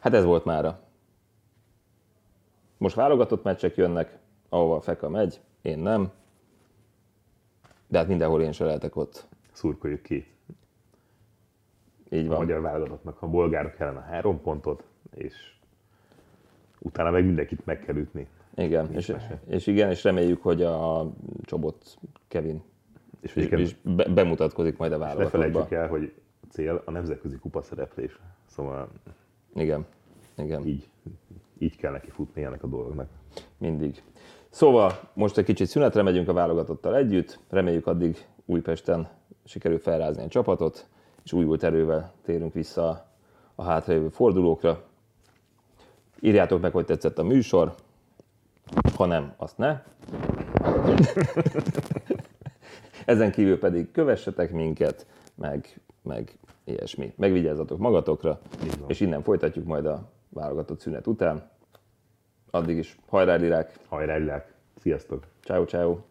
hát 0.00 0.14
ez 0.14 0.24
volt 0.24 0.44
mára. 0.44 0.80
Most 2.76 2.94
válogatott 2.94 3.42
meccsek 3.42 3.76
jönnek, 3.76 4.18
ahova 4.48 4.76
a 4.76 4.80
Feka 4.80 5.08
megy, 5.08 5.40
én 5.62 5.78
nem. 5.78 6.10
De 7.86 7.98
hát 7.98 8.08
mindenhol 8.08 8.42
én 8.42 8.52
se 8.52 8.64
lehetek 8.64 8.96
ott. 8.96 9.26
Szurkoljuk 9.52 10.02
ki 10.02 10.26
Így 12.10 12.26
a 12.26 12.28
van. 12.28 12.38
magyar 12.38 12.60
válogatottnak. 12.60 13.22
A 13.22 13.26
bolgárok 13.28 13.78
ellen 13.78 13.96
a 13.96 14.00
három 14.00 14.40
pontot, 14.40 14.84
és 15.14 15.34
utána 16.78 17.10
meg 17.10 17.24
mindenkit 17.24 17.66
meg 17.66 17.80
kell 17.80 17.96
ütni. 17.96 18.28
Igen, 18.54 18.92
és, 18.92 19.06
mese. 19.06 19.40
és 19.46 19.66
igen, 19.66 19.90
és 19.90 20.04
reméljük, 20.04 20.42
hogy 20.42 20.62
a 20.62 21.10
Csobot 21.42 21.98
Kevin 22.28 22.62
És 23.20 23.36
egyébként 23.36 23.60
is 23.60 23.76
be, 23.82 24.04
bemutatkozik 24.04 24.76
majd 24.76 24.92
a 24.92 24.96
ne 24.96 25.04
válogatottba. 25.04 25.38
felejtsük 25.38 25.72
el, 25.72 25.88
hogy 25.88 26.12
a 26.16 26.29
cél 26.50 26.82
a 26.84 26.90
nemzetközi 26.90 27.36
kupa 27.36 27.62
szereplés. 27.62 28.18
Szóval 28.46 28.88
Igen, 29.54 29.86
igen. 30.36 30.66
így, 30.66 30.88
így 31.58 31.76
kell 31.76 31.92
neki 31.92 32.10
futni 32.10 32.42
ennek 32.42 32.62
a 32.62 32.66
dolognak. 32.66 33.08
Mindig. 33.58 34.02
Szóval 34.48 35.00
most 35.12 35.38
egy 35.38 35.44
kicsit 35.44 35.66
szünetre 35.66 36.02
megyünk 36.02 36.28
a 36.28 36.32
válogatottal 36.32 36.96
együtt, 36.96 37.38
reméljük 37.48 37.86
addig 37.86 38.26
Újpesten 38.44 39.08
sikerül 39.44 39.78
felrázni 39.78 40.22
a 40.22 40.28
csapatot, 40.28 40.86
és 41.24 41.32
újult 41.32 41.62
erővel 41.62 42.12
térünk 42.22 42.52
vissza 42.52 43.06
a 43.54 43.62
hátralévő 43.62 44.08
fordulókra. 44.08 44.82
Írjátok 46.20 46.60
meg, 46.60 46.72
hogy 46.72 46.84
tetszett 46.84 47.18
a 47.18 47.22
műsor, 47.22 47.74
ha 48.96 49.06
nem, 49.06 49.32
azt 49.36 49.58
ne. 49.58 49.82
Ezen 53.04 53.30
kívül 53.30 53.58
pedig 53.58 53.90
kövessetek 53.90 54.52
minket, 54.52 55.06
meg, 55.34 55.80
meg 56.02 56.38
ilyesmi. 56.64 57.12
Megvigyázzatok 57.16 57.78
magatokra, 57.78 58.40
és 58.86 59.00
innen 59.00 59.22
folytatjuk 59.22 59.66
majd 59.66 59.86
a 59.86 60.10
válogatott 60.28 60.80
szünet 60.80 61.06
után. 61.06 61.50
Addig 62.50 62.76
is 62.76 62.98
hajrá, 63.08 63.34
Lirák! 63.34 63.78
Hajrá, 63.88 64.18
világ! 64.18 64.54
Sziasztok! 64.80 65.26
Ciao, 65.44 65.64
ciao. 65.64 66.09